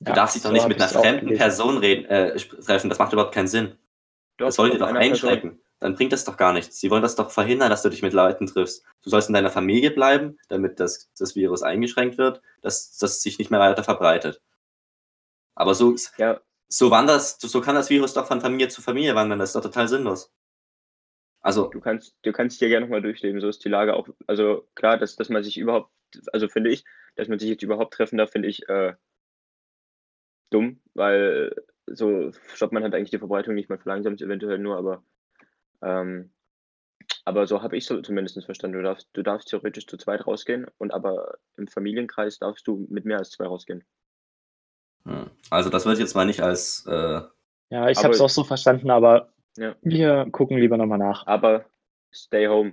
Du 0.00 0.10
Ja, 0.10 0.14
darfst 0.14 0.36
dich 0.36 0.42
doch 0.42 0.52
nicht 0.52 0.68
mit 0.68 0.80
einer 0.80 0.88
fremden. 0.90 1.34
Person 1.36 1.78
reden, 1.78 2.04
äh, 2.06 2.36
treffen. 2.36 2.88
Das 2.90 2.98
macht 2.98 3.12
überhaupt 3.12 3.34
keinen 3.34 3.48
Sinn. 3.48 3.76
Doch, 4.36 4.46
Das 4.46 4.58
mit 4.58 4.80
doch 4.80 4.88
einer 4.88 5.00
Person. 5.00 5.30
einschränken. 5.30 5.60
Dann 5.78 5.94
bringt 5.94 6.12
das 6.12 6.24
doch 6.24 6.36
gar 6.36 6.52
nichts. 6.52 6.80
Sie 6.80 6.90
wollen 6.90 7.02
das 7.02 7.16
doch 7.16 7.30
verhindern, 7.30 7.70
dass 7.70 7.82
du 7.82 7.88
dich 7.90 8.02
mit 8.02 8.12
Leuten 8.12 8.46
triffst. 8.46 8.84
Du 9.02 9.10
sollst 9.10 9.28
in 9.28 9.34
deiner 9.34 9.50
Familie 9.50 9.90
bleiben, 9.90 10.38
damit 10.48 10.80
das, 10.80 11.10
das 11.18 11.34
Virus 11.36 11.62
eingeschränkt 11.62 12.18
wird, 12.18 12.40
dass 12.62 12.96
das 12.98 13.20
sich 13.22 13.38
nicht 13.38 13.50
mehr 13.50 13.60
weiter 13.60 13.84
verbreitet. 13.84 14.40
Aber 15.54 15.74
so, 15.74 15.94
Ja, 16.18 16.40
so 16.68 16.90
wandert, 16.90 17.22
so 17.22 17.60
kann 17.60 17.74
das 17.74 17.90
Virus 17.90 18.14
doch 18.14 18.26
von 18.26 18.40
Familie 18.40 18.68
zu 18.68 18.82
Familie 18.82 19.14
wandern. 19.14 19.38
Das 19.38 19.50
ist 19.50 19.56
doch 19.56 19.62
total 19.62 19.88
sinnlos. 19.88 20.32
Also, 21.40 21.68
du 21.68 21.80
kannst, 21.80 22.16
du 22.22 22.32
kannst 22.32 22.58
hier 22.58 22.68
gerne 22.68 22.86
nochmal 22.86 23.02
durchleben. 23.02 23.40
So 23.40 23.48
ist 23.48 23.64
die 23.64 23.68
Lage 23.68 23.94
auch. 23.94 24.08
Also 24.26 24.66
klar, 24.74 24.98
dass, 24.98 25.16
dass 25.16 25.28
man 25.28 25.44
sich 25.44 25.56
überhaupt, 25.58 25.90
also 26.32 26.48
finde 26.48 26.70
ich, 26.70 26.84
dass 27.14 27.28
man 27.28 27.38
sich 27.38 27.48
jetzt 27.48 27.62
überhaupt 27.62 27.94
treffen 27.94 28.18
darf, 28.18 28.30
finde 28.32 28.48
ich 28.48 28.68
äh, 28.68 28.94
dumm, 30.50 30.80
weil 30.94 31.54
so 31.86 32.32
stoppt 32.54 32.72
man 32.72 32.82
halt 32.82 32.94
eigentlich 32.94 33.10
die 33.10 33.18
Verbreitung 33.18 33.54
nicht, 33.54 33.68
man 33.68 33.78
verlangsamt 33.78 34.20
es 34.20 34.26
eventuell 34.26 34.58
nur, 34.58 34.76
aber 34.76 35.02
ähm, 35.82 36.30
aber 37.24 37.46
so 37.46 37.62
habe 37.62 37.76
ich 37.76 37.86
so 37.86 38.00
zumindest 38.02 38.42
verstanden. 38.44 38.78
Du 38.78 38.82
darfst, 38.82 39.08
du 39.12 39.22
darfst 39.22 39.48
theoretisch 39.48 39.86
zu 39.86 39.96
zweit 39.96 40.26
rausgehen 40.26 40.66
und 40.78 40.92
aber 40.92 41.38
im 41.56 41.68
Familienkreis 41.68 42.38
darfst 42.38 42.66
du 42.66 42.86
mit 42.88 43.04
mehr 43.04 43.18
als 43.18 43.30
zwei 43.30 43.46
rausgehen. 43.46 43.84
also 45.50 45.70
das 45.70 45.86
wird 45.86 45.98
jetzt 45.98 46.14
mal 46.14 46.26
nicht 46.26 46.42
als 46.42 46.84
äh, 46.86 47.20
Ja, 47.70 47.88
ich 47.88 48.02
habe 48.02 48.14
es 48.14 48.20
auch 48.20 48.30
so 48.30 48.42
verstanden, 48.44 48.90
aber 48.90 49.32
Ja. 49.56 49.76
wir 49.82 50.26
gucken 50.32 50.58
lieber 50.58 50.76
nochmal 50.76 50.98
nach. 50.98 51.26
Aber 51.26 51.66
stay 52.12 52.48
home. 52.48 52.72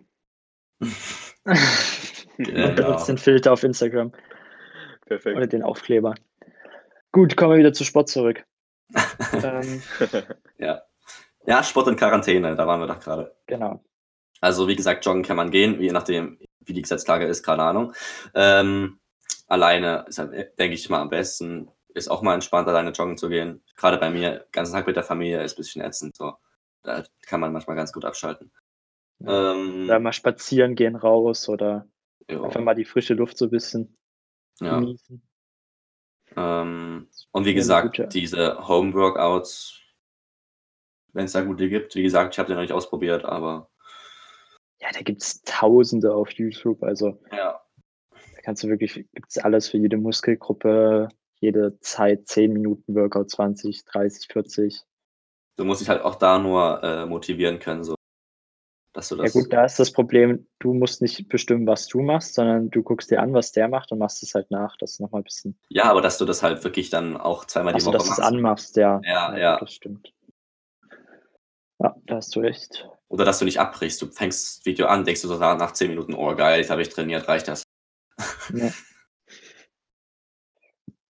Und 0.80 0.92
Genau. 2.38 2.76
benutzt 2.76 3.10
den 3.10 3.18
Filter 3.18 3.54
auf 3.54 3.64
Instagram 3.64 4.12
Perfekt. 5.06 5.38
oder 5.38 5.48
den 5.48 5.62
Aufkleber. 5.62 6.16
Gut, 7.14 7.38
kommen 7.38 7.52
wir 7.52 7.60
wieder 7.60 7.74
zu 7.74 7.86
Sport 7.86 8.10
zurück. 8.10 8.44
ähm, 9.34 9.82
ja. 10.58 10.82
Ja, 11.46 11.64
Sport 11.64 11.88
und 11.88 11.96
Quarantäne, 11.96 12.56
da 12.56 12.68
waren 12.68 12.80
wir 12.80 12.88
doch 12.88 13.00
gerade. 13.00 13.36
genau. 13.46 13.84
Also 14.42 14.68
wie 14.68 14.76
gesagt, 14.76 15.06
joggen 15.06 15.24
kann 15.24 15.38
man 15.38 15.52
gehen, 15.52 15.80
je 15.80 15.92
nachdem, 15.92 16.38
wie 16.60 16.74
die 16.74 16.82
Gesetzlage 16.82 17.26
ist, 17.26 17.44
keine 17.44 17.64
Ahnung. 17.64 17.94
Ähm, 18.34 19.00
alleine 19.48 20.06
ist 20.08 20.18
halt, 20.20 20.60
denke 20.60 20.74
ich 20.74 20.90
mal, 20.90 21.00
am 21.00 21.10
besten. 21.10 21.70
Ist 21.94 22.10
auch 22.10 22.24
mal 22.24 22.34
entspannt, 22.34 22.68
alleine 22.68 22.90
joggen 22.90 23.18
zu 23.18 23.30
gehen. 23.30 23.64
Gerade 23.78 23.98
bei 24.00 24.10
mir, 24.10 24.40
den 24.40 24.52
ganzen 24.52 24.74
Tag 24.74 24.88
mit 24.88 24.96
der 24.96 25.04
Familie 25.04 25.44
ist 25.44 25.54
ein 25.54 25.58
bisschen 25.58 25.82
ätzend. 25.84 26.18
So. 26.18 26.34
Da 26.82 27.04
kann 27.22 27.40
man 27.40 27.54
manchmal 27.54 27.76
ganz 27.76 27.94
gut 27.94 28.04
abschalten. 28.04 28.52
Ähm, 29.22 29.86
Oder 29.86 30.00
mal 30.00 30.12
spazieren 30.12 30.74
gehen 30.74 30.96
raus 30.96 31.48
oder 31.48 31.88
jo, 32.28 32.44
einfach 32.44 32.62
mal 32.62 32.74
die 32.74 32.84
frische 32.84 33.14
Luft 33.14 33.38
so 33.38 33.46
ein 33.46 33.52
bisschen 33.52 33.96
ja. 34.60 34.80
genießen. 34.80 35.22
Ähm, 36.36 37.08
und 37.32 37.46
wie 37.46 37.54
gesagt, 37.54 38.14
diese 38.14 38.68
Home-Workouts, 38.68 39.82
wenn 41.14 41.26
es 41.26 41.32
da 41.34 41.42
gute 41.42 41.70
gibt, 41.70 41.96
wie 41.96 42.04
gesagt, 42.04 42.34
ich 42.34 42.40
habe 42.40 42.48
den 42.48 42.56
noch 42.56 42.62
nicht 42.62 42.74
ausprobiert, 42.74 43.26
aber 43.26 43.70
Ja, 44.80 44.90
da 44.92 45.02
gibt 45.02 45.22
es 45.22 45.42
Tausende 45.44 46.14
auf 46.14 46.32
YouTube. 46.32 46.84
Also 46.84 47.20
ja, 47.32 47.62
da 48.12 48.42
kannst 48.44 48.64
du 48.64 48.68
wirklich, 48.68 48.94
gibt 48.94 49.30
es 49.30 49.38
alles 49.38 49.70
für 49.70 49.78
jede 49.78 49.98
Muskelgruppe, 49.98 51.10
jede 51.40 51.80
Zeit, 51.80 52.28
10 52.28 52.54
Minuten 52.54 52.96
Workout, 52.96 53.30
20, 53.30 53.86
30, 53.86 54.28
40. 54.32 54.82
du 55.58 55.66
musst 55.66 55.82
dich 55.82 55.90
halt 55.90 56.02
auch 56.02 56.16
da 56.16 56.40
nur 56.40 56.82
äh, 56.84 57.06
motivieren 57.06 57.60
können, 57.60 57.84
so 57.84 57.96
dass 58.94 59.10
du 59.10 59.16
Ja 59.18 59.24
das. 59.24 59.34
gut, 59.34 59.52
da 59.52 59.66
ist 59.66 59.80
das 59.80 59.92
Problem, 59.92 60.48
du 60.60 60.74
musst 60.74 61.02
nicht 61.02 61.28
bestimmen, 61.30 61.66
was 61.68 61.88
du 61.88 62.02
machst, 62.02 62.36
sondern 62.36 62.70
du 62.70 62.84
guckst 62.84 63.10
dir 63.12 63.22
an, 63.22 63.34
was 63.34 63.52
der 63.52 63.68
macht 63.68 63.92
und 63.92 63.98
machst 64.00 64.22
es 64.24 64.34
halt 64.36 64.50
nach. 64.52 64.78
Das 64.78 64.92
ist 64.92 65.00
nochmal 65.00 65.22
ein 65.22 65.24
bisschen, 65.26 65.58
Ja, 65.70 65.86
aber 65.86 66.02
dass 66.02 66.18
du 66.18 66.26
das 66.26 66.44
halt 66.44 66.64
wirklich 66.64 66.90
dann 66.90 67.18
auch 67.18 67.46
zweimal 67.46 67.74
die 67.74 67.78
also 67.78 67.88
Woche 67.88 67.98
dass 67.98 68.06
du 68.06 68.12
es 68.14 68.18
machst. 68.20 68.32
anmachst, 68.32 68.76
ja. 68.78 69.02
Ja, 69.04 69.38
ja. 69.38 69.60
Das 69.60 69.74
stimmt. 69.74 70.14
Ja, 71.80 71.96
da 72.06 72.16
hast 72.18 72.36
du 72.36 72.40
recht. 72.40 72.88
Oder 73.10 73.26
dass 73.26 73.40
du 73.40 73.46
nicht 73.46 73.60
abbrichst. 73.60 74.02
Du 74.02 74.08
fängst 74.08 74.60
das 74.60 74.66
Video 74.66 74.86
an, 74.88 75.04
denkst 75.06 75.22
du 75.24 75.28
so 75.28 75.38
nach 75.38 75.58
nach 75.58 75.72
10 75.74 75.90
Minuten, 75.90 76.14
oh 76.14 76.34
geil, 76.36 76.60
jetzt 76.60 76.70
habe 76.70 76.82
ich 76.82 76.90
trainiert, 76.90 77.28
reicht 77.28 77.48
das. 77.48 77.64
Ja. 78.54 78.70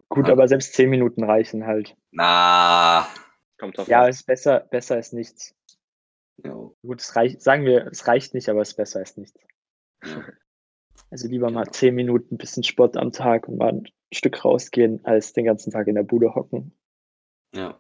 Gut, 0.10 0.28
Ja. 0.28 0.34
aber 0.34 0.48
selbst 0.48 0.74
10 0.74 0.90
Minuten 0.90 1.24
reichen 1.24 1.66
halt. 1.66 1.96
Na. 2.12 3.08
Kommt 3.60 3.78
drauf 3.78 3.88
Ja, 3.88 4.04
an. 4.04 4.10
ist 4.10 4.26
besser, 4.26 4.60
besser 4.60 4.96
als 4.96 5.12
nichts. 5.12 5.56
Jo, 6.44 6.76
Gut, 6.82 7.02
es 7.02 7.16
reicht, 7.16 7.42
sagen 7.42 7.66
wir, 7.66 7.88
es 7.88 8.08
reicht 8.08 8.34
nicht, 8.34 8.50
aber 8.50 8.62
es 8.62 8.70
ist 8.70 8.76
besser 8.76 9.00
als 9.00 9.18
nichts. 9.18 9.40
ja. 10.04 10.24
Also 11.12 11.28
lieber 11.28 11.52
mal 11.52 11.64
Genau. 11.64 11.72
10 11.72 11.96
Minuten 11.96 12.38
bisschen 12.38 12.64
Sport 12.64 12.98
am 12.98 13.12
Tag 13.12 13.48
und 13.48 13.58
mal 13.58 13.70
ein 13.70 13.84
Stück 14.14 14.44
rausgehen, 14.44 15.04
als 15.06 15.34
den 15.34 15.46
ganzen 15.46 15.72
Tag 15.72 15.88
in 15.88 15.96
der 15.96 16.04
Bude 16.04 16.34
hocken. 16.34 16.76
ja. 17.54 17.80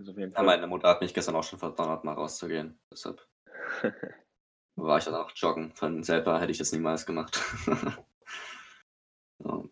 Jeden 0.00 0.30
ja. 0.30 0.42
Meine 0.44 0.68
Mutter 0.68 0.88
hat 0.88 1.00
mich 1.00 1.12
gestern 1.12 1.34
auch 1.34 1.42
schon 1.42 1.58
verdonnert, 1.58 2.04
mal 2.04 2.12
rauszugehen. 2.12 2.78
Deshalb 2.92 3.26
war 4.76 4.98
ich 4.98 5.04
dann 5.04 5.14
auch 5.16 5.32
joggen. 5.34 5.72
Von 5.74 6.04
selber 6.04 6.40
hätte 6.40 6.52
ich 6.52 6.58
das 6.58 6.70
niemals 6.70 7.04
gemacht. 7.04 7.42
ja. 9.44 9.64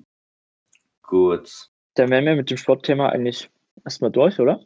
Gut. 1.03 1.71
Dann 1.95 2.11
wären 2.11 2.25
wir 2.25 2.35
mit 2.35 2.51
dem 2.51 2.57
Sportthema 2.57 3.11
eigentlich 3.11 3.51
erstmal 3.85 4.11
durch, 4.11 4.41
oder? 4.41 4.65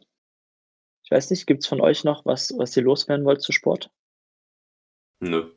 Ich 1.11 1.15
weiß 1.17 1.29
nicht, 1.31 1.45
gibt 1.45 1.63
es 1.63 1.67
von 1.67 1.81
euch 1.81 2.05
noch 2.05 2.25
was, 2.25 2.53
was 2.57 2.77
ihr 2.77 2.83
loswerden 2.83 3.25
wollt 3.25 3.41
zu 3.41 3.51
Sport? 3.51 3.91
Nö. 5.19 5.53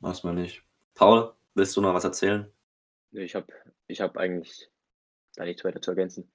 Was 0.00 0.24
mal 0.24 0.34
nicht. 0.34 0.62
Paul, 0.92 1.34
willst 1.54 1.74
du 1.74 1.80
noch 1.80 1.94
was 1.94 2.04
erzählen? 2.04 2.52
Nee, 3.10 3.22
Ich 3.22 3.34
habe 3.34 3.46
ich 3.86 4.02
hab 4.02 4.18
eigentlich 4.18 4.70
da 5.36 5.44
nichts 5.46 5.64
weiter 5.64 5.80
zu 5.80 5.92
ergänzen. 5.92 6.30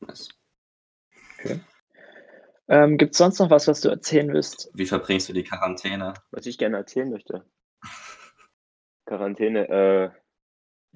Nice. 0.00 0.30
Ähm, 2.66 2.98
gibt 2.98 3.12
es 3.12 3.18
sonst 3.18 3.38
noch 3.38 3.50
was, 3.50 3.68
was 3.68 3.80
du 3.80 3.90
erzählen 3.90 4.32
willst? 4.32 4.68
Wie 4.74 4.86
verbringst 4.86 5.28
du 5.28 5.32
die 5.32 5.44
Quarantäne? 5.44 6.14
Was 6.32 6.46
ich 6.46 6.58
gerne 6.58 6.78
erzählen 6.78 7.12
möchte. 7.12 7.48
Quarantäne, 9.06 9.68
äh, 9.68 10.10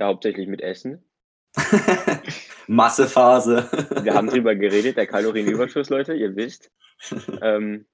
ja, 0.00 0.06
hauptsächlich 0.06 0.48
mit 0.48 0.62
Essen. 0.62 1.08
Massephase. 2.66 3.68
Wir 4.02 4.14
haben 4.14 4.28
drüber 4.28 4.54
geredet, 4.56 4.96
der 4.96 5.06
Kalorienüberschuss, 5.06 5.90
Leute, 5.90 6.14
ihr 6.14 6.34
wisst. 6.36 6.70
Ähm, 7.40 7.86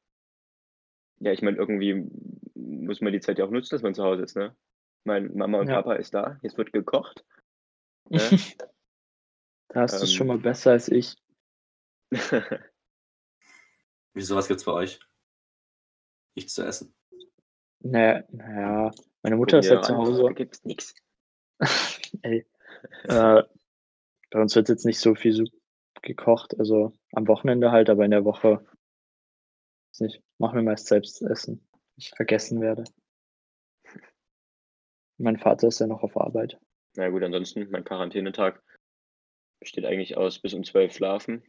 ja, 1.21 1.33
ich 1.33 1.43
meine, 1.43 1.57
irgendwie 1.59 2.07
muss 2.55 3.01
man 3.01 3.13
die 3.13 3.21
Zeit 3.21 3.39
ja 3.39 3.45
auch 3.45 3.51
nutzen, 3.51 3.75
dass 3.75 3.83
man 3.83 3.95
zu 3.95 4.03
Hause 4.05 4.23
ist, 4.23 4.37
ne? 4.37 4.57
Mein 5.05 5.35
Mama 5.35 5.59
und 5.59 5.69
Ja. 5.69 5.77
Papa 5.77 5.95
ist 5.95 6.15
da, 6.15 6.39
jetzt 6.43 6.57
wird 6.59 6.73
gekocht. 6.73 7.25
Ne? 8.13 8.19
Da 9.69 9.83
hast 9.83 10.01
du 10.01 10.05
es 10.05 10.13
schon 10.13 10.29
Ähm. 10.29 10.37
mal 10.37 10.39
besser 10.43 10.73
als 10.73 10.89
ich. 10.89 11.17
Wieso, 14.15 14.35
was 14.35 14.49
gibt's 14.49 14.65
bei 14.65 14.73
euch? 14.73 14.99
Nichts 16.35 16.55
zu 16.55 16.65
essen. 16.65 16.93
Naja, 17.79 18.25
naja, 18.31 18.91
meine 19.23 19.37
Guck 19.37 19.47
Mutter 19.47 19.61
ist 19.61 19.69
ja 19.71 19.81
zu 19.81 19.93
an, 19.93 19.99
Hause. 19.99 20.25
Da 20.25 20.33
gibt's 20.33 20.65
nichts. 20.65 20.95
Ey, 22.23 22.45
Äh, 23.05 23.43
bei 24.31 24.41
uns 24.41 24.55
wird 24.55 24.69
jetzt 24.69 24.87
nicht 24.87 25.01
so 25.01 25.15
viel 25.15 25.33
so 25.33 25.45
gekocht, 26.03 26.59
also 26.59 26.93
am 27.13 27.27
Wochenende 27.29 27.73
halt, 27.73 27.91
aber 27.91 28.05
in 28.05 28.11
der 28.11 28.25
Woche 28.25 28.65
nicht, 30.01 30.23
machen 30.39 30.57
wir 30.57 30.63
meist 30.63 30.87
selbst 30.87 31.23
Essen, 31.23 31.67
ich 31.97 32.11
vergessen 32.11 32.61
werde. 32.61 32.85
Mein 35.19 35.37
Vater 35.39 35.69
ist 35.69 35.79
ja 35.81 35.87
noch 35.87 36.03
auf 36.03 36.17
Arbeit. 36.17 36.59
Na 36.97 37.09
gut, 37.09 37.23
ansonsten, 37.23 37.71
mein 37.71 37.85
Quarantänetag 37.85 38.63
besteht 39.61 39.85
eigentlich 39.85 40.17
aus 40.17 40.41
bis 40.41 40.55
um 40.55 40.65
12 40.65 40.95
schlafen. 40.95 41.45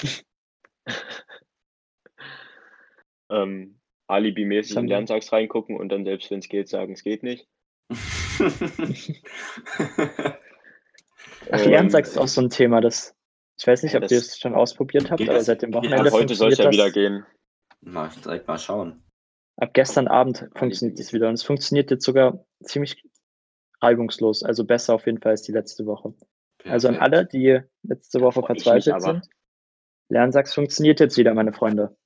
ähm, 3.30 3.78
Alibi-mäßig 4.08 4.76
in 4.76 4.88
Lerntags 4.88 5.32
reingucken 5.32 5.76
und 5.76 5.88
dann 5.90 6.04
selbst, 6.04 6.30
wenn 6.30 6.40
es 6.40 6.48
geht, 6.48 6.68
sagen, 6.68 6.92
es 6.94 7.04
geht 7.04 7.22
nicht. 7.22 7.48
Ach, 11.50 11.58
Ähm, 11.64 11.70
Lernsack 11.70 12.04
ist 12.06 12.18
auch 12.18 12.28
so 12.28 12.40
ein 12.40 12.50
Thema, 12.50 12.80
das 12.80 13.14
ich 13.58 13.66
weiß 13.66 13.82
nicht, 13.82 13.92
Ja, 13.92 13.98
ob 14.00 14.10
ihr 14.10 14.18
das- 14.18 14.28
es 14.28 14.38
schon 14.38 14.54
ausprobiert 14.54 15.10
habt, 15.10 15.20
aber 15.22 15.34
das- 15.34 15.46
seit 15.46 15.62
dem 15.62 15.72
Wochenende 15.74 16.08
Ab 16.08 16.12
heute 16.12 16.34
soll 16.34 16.52
es 16.52 16.58
ja 16.58 16.70
wieder 16.70 16.90
gehen. 16.90 17.24
Na, 17.80 18.08
ich 18.08 18.20
direkt 18.20 18.48
mal 18.48 18.58
schauen. 18.58 19.02
Ab 19.56 19.74
gestern 19.74 20.08
Abend 20.08 20.48
funktioniert 20.56 20.98
es 20.98 21.12
wieder 21.12 21.28
und 21.28 21.34
es 21.34 21.42
funktioniert 21.42 21.90
jetzt 21.90 22.04
sogar 22.04 22.44
ziemlich 22.62 23.04
reibungslos, 23.80 24.42
also 24.42 24.64
besser 24.64 24.94
auf 24.94 25.06
jeden 25.06 25.20
Fall 25.20 25.32
als 25.32 25.42
die 25.42 25.52
letzte 25.52 25.84
Woche. 25.86 26.14
Also 26.64 26.88
an 26.88 26.94
Perfekt. 26.94 27.14
alle, 27.14 27.26
die 27.26 27.60
letzte 27.82 28.20
Woche 28.20 28.42
verzweifelt 28.42 29.02
sind. 29.02 29.28
Lernsachs 30.08 30.54
funktioniert 30.54 31.00
jetzt 31.00 31.16
wieder, 31.18 31.34
meine 31.34 31.52
Freunde. 31.52 31.96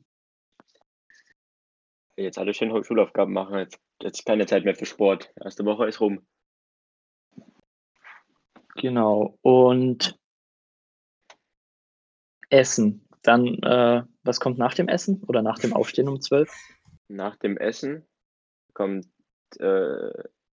Jetzt 2.17 2.39
alle 2.39 2.55
schön 2.55 2.83
Schulaufgaben 2.83 3.35
machen. 3.35 3.59
Jetzt, 3.59 3.79
jetzt 4.01 4.25
keine 4.25 4.47
Zeit 4.47 4.65
mehr 4.65 4.75
für 4.75 4.87
Sport. 4.87 5.33
Erste 5.43 5.65
Woche 5.65 5.87
ist 5.87 6.01
rum. 6.01 6.27
Genau. 8.77 9.39
Und 9.43 10.19
Essen. 12.49 13.07
Dann, 13.23 13.59
äh, 13.63 14.03
was 14.23 14.41
kommt 14.41 14.59
nach 14.59 14.75
dem 14.75 14.89
Essen 14.89 15.23
oder 15.25 15.43
nach 15.43 15.59
dem 15.59 15.73
Aufstehen 15.73 16.09
um 16.09 16.21
12? 16.21 16.51
Nach 17.09 17.37
dem 17.37 17.57
Essen 17.57 18.07
kommt, 18.73 19.09
äh, 19.59 20.13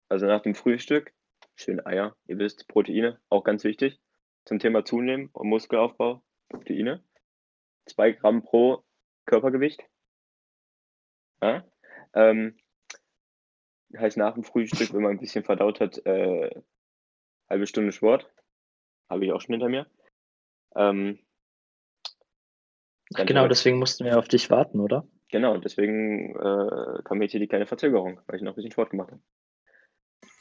also 0.09 0.25
nach 0.25 0.41
dem 0.41 0.55
Frühstück, 0.55 1.13
schön 1.55 1.85
Eier, 1.85 2.15
ihr 2.27 2.37
wisst, 2.37 2.67
Proteine, 2.67 3.19
auch 3.29 3.43
ganz 3.43 3.63
wichtig. 3.63 3.99
Zum 4.45 4.59
Thema 4.59 4.85
Zunehmen 4.85 5.29
und 5.33 5.49
Muskelaufbau, 5.49 6.23
Proteine. 6.49 7.03
Zwei 7.85 8.11
Gramm 8.11 8.41
pro 8.41 8.83
Körpergewicht. 9.25 9.83
Ja? 11.41 11.65
Ähm, 12.13 12.57
heißt 13.97 14.17
nach 14.17 14.33
dem 14.33 14.43
Frühstück, 14.43 14.93
wenn 14.93 15.01
man 15.01 15.11
ein 15.11 15.19
bisschen 15.19 15.43
verdaut 15.43 15.79
hat, 15.79 16.05
äh, 16.05 16.49
halbe 17.49 17.67
Stunde 17.67 17.91
Sport. 17.91 18.29
Habe 19.09 19.25
ich 19.25 19.31
auch 19.31 19.41
schon 19.41 19.53
hinter 19.53 19.69
mir. 19.69 19.87
Ähm, 20.75 21.19
dann 23.09 23.27
Genau, 23.27 23.47
deswegen 23.47 23.77
mussten 23.77 24.05
wir 24.05 24.17
auf 24.17 24.29
dich 24.29 24.49
warten, 24.49 24.79
oder? 24.79 25.05
Genau, 25.29 25.57
deswegen 25.57 26.35
äh, 26.35 27.03
kam 27.03 27.21
jetzt 27.21 27.31
hier 27.31 27.39
die 27.39 27.47
kleine 27.47 27.65
Verzögerung, 27.65 28.21
weil 28.25 28.37
ich 28.37 28.41
noch 28.41 28.53
ein 28.53 28.55
bisschen 28.55 28.71
Sport 28.71 28.91
gemacht 28.91 29.11
habe. 29.11 29.21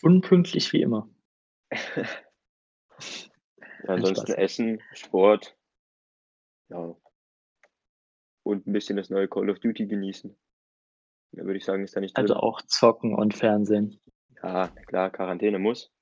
Unpünktlich 0.03 0.73
wie 0.73 0.83
immer. 0.83 1.09
Ansonsten. 3.87 4.33
Essen, 4.35 4.83
Sport, 4.93 5.57
ja. 6.69 6.97
Und 8.43 8.67
ein 8.67 8.73
bisschen 8.73 8.97
das 8.97 9.11
neue 9.11 9.29
Call 9.29 9.51
of 9.51 9.59
Duty 9.59 9.87
genießen. 9.87 10.37
Da 11.33 11.45
würde 11.45 11.59
ich 11.59 11.65
sagen, 11.65 11.85
ist 11.85 11.97
da 11.97 12.01
nicht 12.01 12.17
drin. 12.17 12.23
Also 12.23 12.35
auch 12.35 12.61
zocken 12.63 13.15
und 13.15 13.35
Fernsehen. 13.35 14.01
ja, 14.43 14.69
klar, 14.87 15.11
Quarantäne 15.11 15.59
muss. 15.59 15.93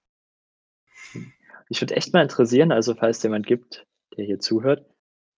Ich 1.68 1.80
würde 1.80 1.96
echt 1.96 2.12
mal 2.12 2.22
interessieren, 2.22 2.72
also 2.72 2.94
falls 2.94 3.22
jemand 3.22 3.46
gibt, 3.46 3.86
der 4.16 4.24
hier 4.24 4.38
zuhört, 4.38 4.86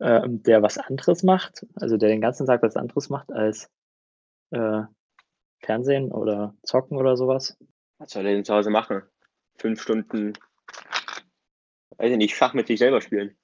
ähm, 0.00 0.42
der 0.42 0.62
was 0.62 0.79
anderes 0.79 1.22
macht, 1.22 1.66
also 1.74 1.96
der 1.96 2.09
den 2.09 2.20
ganzen 2.20 2.46
Tag 2.46 2.62
was 2.62 2.76
anderes 2.76 3.11
macht 3.11 3.33
als 3.33 3.68
äh, 4.50 4.83
Fernsehen 5.59 6.12
oder 6.12 6.57
zocken 6.62 6.96
oder 6.96 7.16
sowas. 7.16 7.59
Was 7.98 8.12
soll 8.12 8.26
er 8.26 8.33
denn 8.33 8.44
zu 8.44 8.55
Hause 8.55 8.70
machen? 8.70 9.03
Fünf 9.59 9.83
Stunden, 9.83 10.33
weiß 11.98 12.12
ich 12.12 12.16
nicht, 12.16 12.37
Schach 12.37 12.55
mit 12.55 12.68
sich 12.68 12.79
selber 12.79 13.00
spielen. 13.00 13.37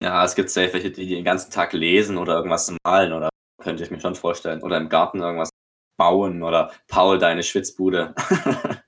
Ja, 0.00 0.24
es 0.24 0.36
gibt 0.36 0.48
safe 0.50 0.72
welche, 0.72 0.92
die 0.92 1.08
den 1.08 1.24
ganzen 1.24 1.50
Tag 1.50 1.72
lesen 1.72 2.16
oder 2.16 2.36
irgendwas 2.36 2.72
malen 2.84 3.12
oder 3.12 3.28
könnte 3.58 3.82
ich 3.82 3.90
mir 3.90 4.00
schon 4.00 4.14
vorstellen. 4.14 4.62
Oder 4.62 4.78
im 4.78 4.88
Garten 4.88 5.20
irgendwas 5.20 5.50
bauen 5.96 6.42
oder 6.42 6.72
Paul, 6.86 7.18
deine 7.18 7.42
Schwitzbude. 7.42 8.14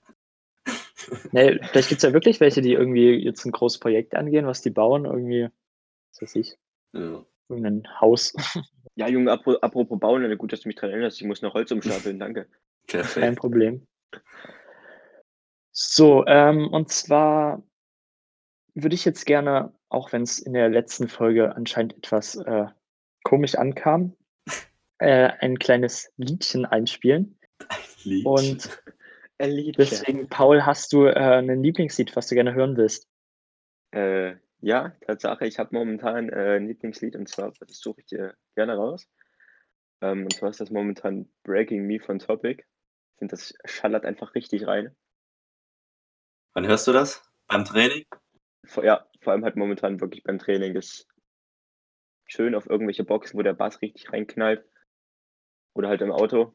Nee, 1.32 1.58
vielleicht 1.62 1.88
gibt 1.88 1.98
es 1.98 2.02
ja 2.02 2.12
wirklich 2.12 2.40
welche, 2.40 2.60
die 2.60 2.72
irgendwie 2.72 3.14
jetzt 3.14 3.44
ein 3.44 3.52
großes 3.52 3.80
Projekt 3.80 4.14
angehen, 4.14 4.46
was 4.46 4.62
die 4.62 4.70
bauen, 4.70 5.04
irgendwie, 5.04 5.48
was 6.12 6.22
weiß 6.22 6.36
ich, 6.36 6.56
ja. 6.92 7.24
irgendein 7.48 8.00
Haus. 8.00 8.34
Ja, 8.96 9.08
Junge, 9.08 9.32
apro- 9.32 9.58
apropos 9.60 9.98
bauen, 9.98 10.36
gut, 10.36 10.52
dass 10.52 10.60
du 10.60 10.68
mich 10.68 10.76
dran 10.76 10.90
erinnerst, 10.90 11.20
ich 11.20 11.26
muss 11.26 11.40
noch 11.40 11.54
Holz 11.54 11.70
umstapeln, 11.70 12.18
danke. 12.18 12.46
Kein. 12.86 13.34
Problem. 13.34 13.86
So, 15.70 16.26
ähm, 16.26 16.68
und 16.68 16.90
zwar 16.90 17.62
würde 18.74 18.94
ich 18.94 19.04
jetzt 19.04 19.24
gerne, 19.24 19.72
auch 19.88 20.12
wenn 20.12 20.22
es 20.22 20.38
in 20.38 20.52
der 20.52 20.68
letzten 20.68 21.08
Folge 21.08 21.54
anscheinend 21.54 21.96
etwas 21.96 22.34
äh, 22.36 22.66
komisch 23.22 23.54
ankam, 23.54 24.16
äh, 25.00 25.32
ein 25.40 25.58
kleines 25.58 26.12
Liedchen 26.16 26.66
einspielen. 26.66 27.38
Lied. 28.04 28.26
Und 28.26 28.82
Elite. 29.38 29.78
deswegen, 29.78 30.28
Paul, 30.28 30.64
hast 30.64 30.92
du 30.92 31.06
äh, 31.06 31.38
ein 31.38 31.62
Lieblingslied, 31.62 32.14
was 32.14 32.28
du 32.28 32.34
gerne 32.34 32.54
hören 32.54 32.76
willst? 32.76 33.08
Äh, 33.92 34.36
ja, 34.60 34.90
Tatsache, 35.00 35.46
ich 35.46 35.58
habe 35.58 35.74
momentan 35.74 36.28
äh, 36.28 36.56
ein 36.56 36.68
Lieblingslied 36.68 37.16
und 37.16 37.28
zwar, 37.28 37.52
das 37.60 37.78
suche 37.78 38.00
ich 38.00 38.06
dir 38.06 38.34
gerne 38.54 38.76
raus. 38.76 39.08
Ähm, 40.02 40.24
und 40.24 40.34
zwar 40.34 40.50
ist 40.50 40.60
das 40.60 40.70
momentan 40.70 41.30
Breaking 41.44 41.86
Me 41.86 41.98
von 41.98 42.18
Topic. 42.18 42.62
Ich 42.62 43.18
finde, 43.18 43.32
das 43.32 43.54
schallert 43.64 44.04
einfach 44.04 44.34
richtig 44.34 44.66
rein. 44.66 44.94
Wann 46.52 46.66
hörst 46.66 46.86
du 46.86 46.92
das? 46.92 47.22
Beim 47.46 47.64
Training? 47.64 48.04
Vor, 48.64 48.84
ja, 48.84 49.08
vor 49.22 49.32
allem 49.32 49.44
halt 49.44 49.56
momentan 49.56 50.00
wirklich 50.00 50.22
beim 50.24 50.38
Training 50.38 50.74
das 50.74 51.06
schön 52.26 52.54
auf 52.54 52.68
irgendwelche 52.68 53.04
Boxen, 53.04 53.38
wo 53.38 53.42
der 53.42 53.54
Bass 53.54 53.80
richtig 53.80 54.12
reinknallt. 54.12 54.64
Oder 55.74 55.88
halt 55.88 56.02
im 56.02 56.12
Auto. 56.12 56.54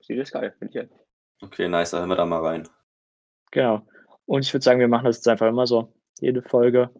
Sieht 0.00 0.18
das 0.18 0.32
geil, 0.32 0.54
finde 0.58 0.68
ich 0.68 0.90
ja. 0.90 0.96
Okay, 1.42 1.68
nice, 1.68 1.90
dann 1.90 2.00
hören 2.00 2.10
wir 2.10 2.16
da 2.16 2.26
mal 2.26 2.44
rein. 2.44 2.68
Genau. 3.50 3.86
Und 4.26 4.44
ich 4.44 4.52
würde 4.52 4.62
sagen, 4.62 4.80
wir 4.80 4.88
machen 4.88 5.04
das 5.04 5.16
jetzt 5.16 5.28
einfach 5.28 5.48
immer 5.48 5.66
so. 5.66 5.92
Jede 6.20 6.42
Folge 6.42 6.90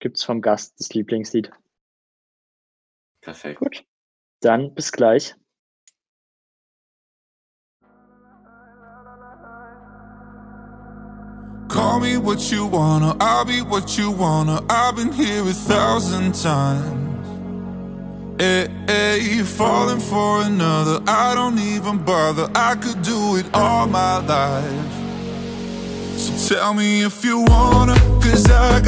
gibt 0.00 0.16
es 0.16 0.24
vom 0.24 0.40
Gast 0.40 0.78
das 0.80 0.92
Lieblingslied. 0.94 1.50
Perfekt. 3.20 3.60
Gut. 3.60 3.84
Dann 4.40 4.74
bis 4.74 4.92
gleich. 4.92 5.34
Call 11.68 12.00
me 12.00 12.16
what 12.16 12.50
you 12.50 12.66
wanna, 12.66 13.14
I'll 13.20 13.44
be 13.44 13.60
what 13.60 13.98
you 13.98 14.10
wanna. 14.10 14.62
I've 14.70 14.96
been 14.96 15.12
here 15.12 15.42
a 15.42 15.52
thousand 15.52 16.34
times. 16.34 17.07
Eh, 18.40 18.44
eh, 18.44 18.68
hey, 18.86 19.20
hey, 19.20 19.42
falling 19.42 19.98
for 19.98 20.42
another, 20.42 21.02
I 21.08 21.34
don't 21.34 21.58
even 21.58 21.98
bother. 21.98 22.48
I 22.54 22.76
could 22.76 23.02
do 23.02 23.34
it 23.34 23.46
all 23.52 23.88
my 23.88 24.18
life. 24.18 24.92
So 26.16 26.54
tell 26.54 26.72
me 26.72 27.02
if 27.02 27.24
you 27.24 27.40
wanna, 27.40 27.96
cause 28.22 28.48
I 28.48 28.80
got 28.80 28.87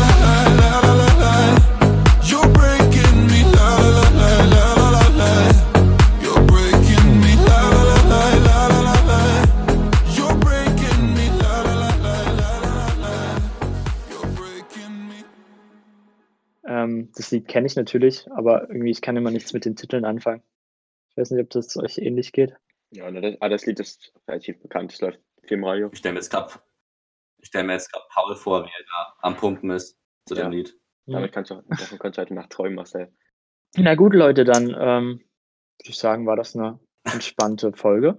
das 17.15 17.31
Lied 17.31 17.47
kenne 17.47 17.67
ich 17.67 17.75
natürlich, 17.75 18.29
aber 18.31 18.69
irgendwie 18.69 18.91
ich 18.91 19.01
kann 19.01 19.17
immer 19.17 19.31
nichts 19.31 19.53
mit 19.53 19.65
den 19.65 19.75
Titeln 19.75 20.05
anfangen. 20.05 20.43
Ich 21.09 21.17
weiß 21.17 21.31
nicht, 21.31 21.41
ob 21.41 21.49
das 21.49 21.75
euch 21.77 21.97
ähnlich 21.97 22.31
geht. 22.31 22.55
Ja, 22.91 23.09
ne, 23.11 23.21
das, 23.21 23.35
ah, 23.41 23.49
das 23.49 23.65
Lied 23.65 23.79
ist 23.79 24.13
relativ 24.27 24.61
bekannt. 24.61 24.93
Es 24.93 25.01
läuft 25.01 25.19
viel 25.43 25.57
im 25.57 25.63
Radio. 25.63 25.89
Ich 25.91 25.99
stelle 25.99 26.13
mir 26.13 26.19
jetzt 26.19 26.29
gerade 26.29 26.53
stell 27.43 27.63
mir 27.63 27.73
jetzt 27.73 27.91
grad 27.91 28.07
Paul 28.09 28.35
vor, 28.35 28.63
wie 28.65 28.69
er 28.69 28.85
da 28.91 29.13
am 29.21 29.35
Pumpen 29.35 29.71
ist 29.71 29.97
zu 30.27 30.35
Ja. 30.35 30.43
dem 30.43 30.51
Lied. 30.51 30.77
Damit 31.07 31.31
kannst 31.33 31.51
du, 31.51 31.55
davon 31.67 31.99
kannst 31.99 32.17
du 32.17 32.21
heute 32.21 32.33
Nacht 32.33 32.51
träumen, 32.51 32.75
Marcel. 32.75 33.11
Na 33.75 33.95
gut, 33.95 34.13
Leute, 34.13 34.43
dann 34.43 34.67
ähm, 34.69 35.17
würde 35.17 35.89
ich 35.89 35.97
sagen, 35.97 36.25
war 36.27 36.35
das 36.35 36.55
eine 36.55 36.79
entspannte 37.03 37.73
Folge. 37.73 38.15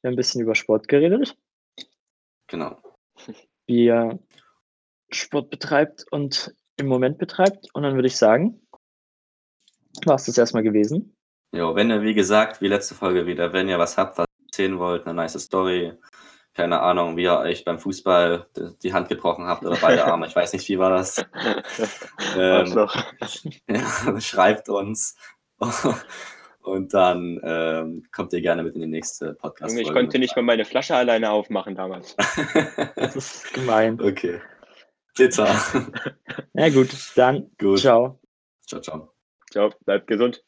Wir 0.00 0.08
haben 0.08 0.14
ein 0.14 0.16
bisschen 0.16 0.40
über 0.40 0.54
Sport 0.54 0.88
geredet, 0.88 1.36
Genau. 2.46 2.80
wie 3.66 3.84
ihr 3.84 4.18
Sport 5.10 5.50
betreibt 5.50 6.06
und 6.10 6.54
im 6.80 6.88
Moment 6.88 7.18
betreibt. 7.18 7.68
Und 7.74 7.82
dann 7.84 7.94
würde 7.94 8.08
ich 8.08 8.16
sagen, 8.16 8.60
war 10.04 10.16
es 10.16 10.24
das 10.24 10.38
erstmal 10.38 10.62
gewesen. 10.62 11.14
Jo, 11.52 11.74
wenn 11.74 11.90
ihr, 11.90 12.02
wie 12.02 12.14
gesagt, 12.14 12.60
wie 12.60 12.68
letzte 12.68 12.94
Folge 12.94 13.26
wieder, 13.26 13.52
wenn 13.52 13.68
ihr 13.68 13.78
was 13.78 13.96
habt, 13.98 14.18
was 14.18 14.26
ihr 14.38 14.44
erzählen 14.46 14.78
wollt, 14.78 15.04
eine 15.06 15.14
nice 15.14 15.38
Story, 15.40 15.92
keine 16.54 16.80
Ahnung, 16.80 17.16
wie 17.16 17.24
ihr 17.24 17.38
euch 17.38 17.64
beim 17.64 17.78
Fußball 17.78 18.46
die- 18.82 18.92
Hand 18.92 19.08
gebrochen 19.08 19.46
habt 19.46 19.64
oder 19.64 19.76
beide 19.80 20.04
Arme, 20.04 20.26
ich 20.26 20.36
weiß 20.36 20.52
nicht, 20.52 20.68
wie 20.68 20.78
war 20.78 20.90
das. 20.90 21.24
Ähm. 22.36 22.88
Ja, 23.68 24.20
schreibt 24.20 24.68
uns. 24.68 25.16
Und 26.62 26.92
dann 26.92 27.40
ähm, 27.42 28.06
kommt 28.12 28.32
ihr 28.34 28.42
gerne 28.42 28.62
mit 28.62 28.74
in 28.74 28.82
die 28.82 28.86
nächste 28.86 29.32
podcast 29.34 29.72
Junge, 29.72 29.82
ich 29.82 29.92
konnte 29.92 30.18
nicht 30.18 30.36
mal 30.36 30.42
meine 30.42 30.64
Flasche 30.66 30.94
alleine 30.94 31.30
aufmachen 31.30 31.74
damals. 31.74 32.14
Das 32.96 33.16
ist 33.16 33.54
gemein. 33.54 33.98
okay. 34.00 34.40
Bitter. 35.20 35.54
Na 36.54 36.68
gut, 36.70 36.88
dann 37.14 37.50
Gut. 37.58 37.80
ciao. 37.80 38.18
Ciao, 38.66 38.80
ciao. 38.80 39.12
Ciao, 39.50 39.70
bleibt 39.84 40.06
gesund. 40.06 40.42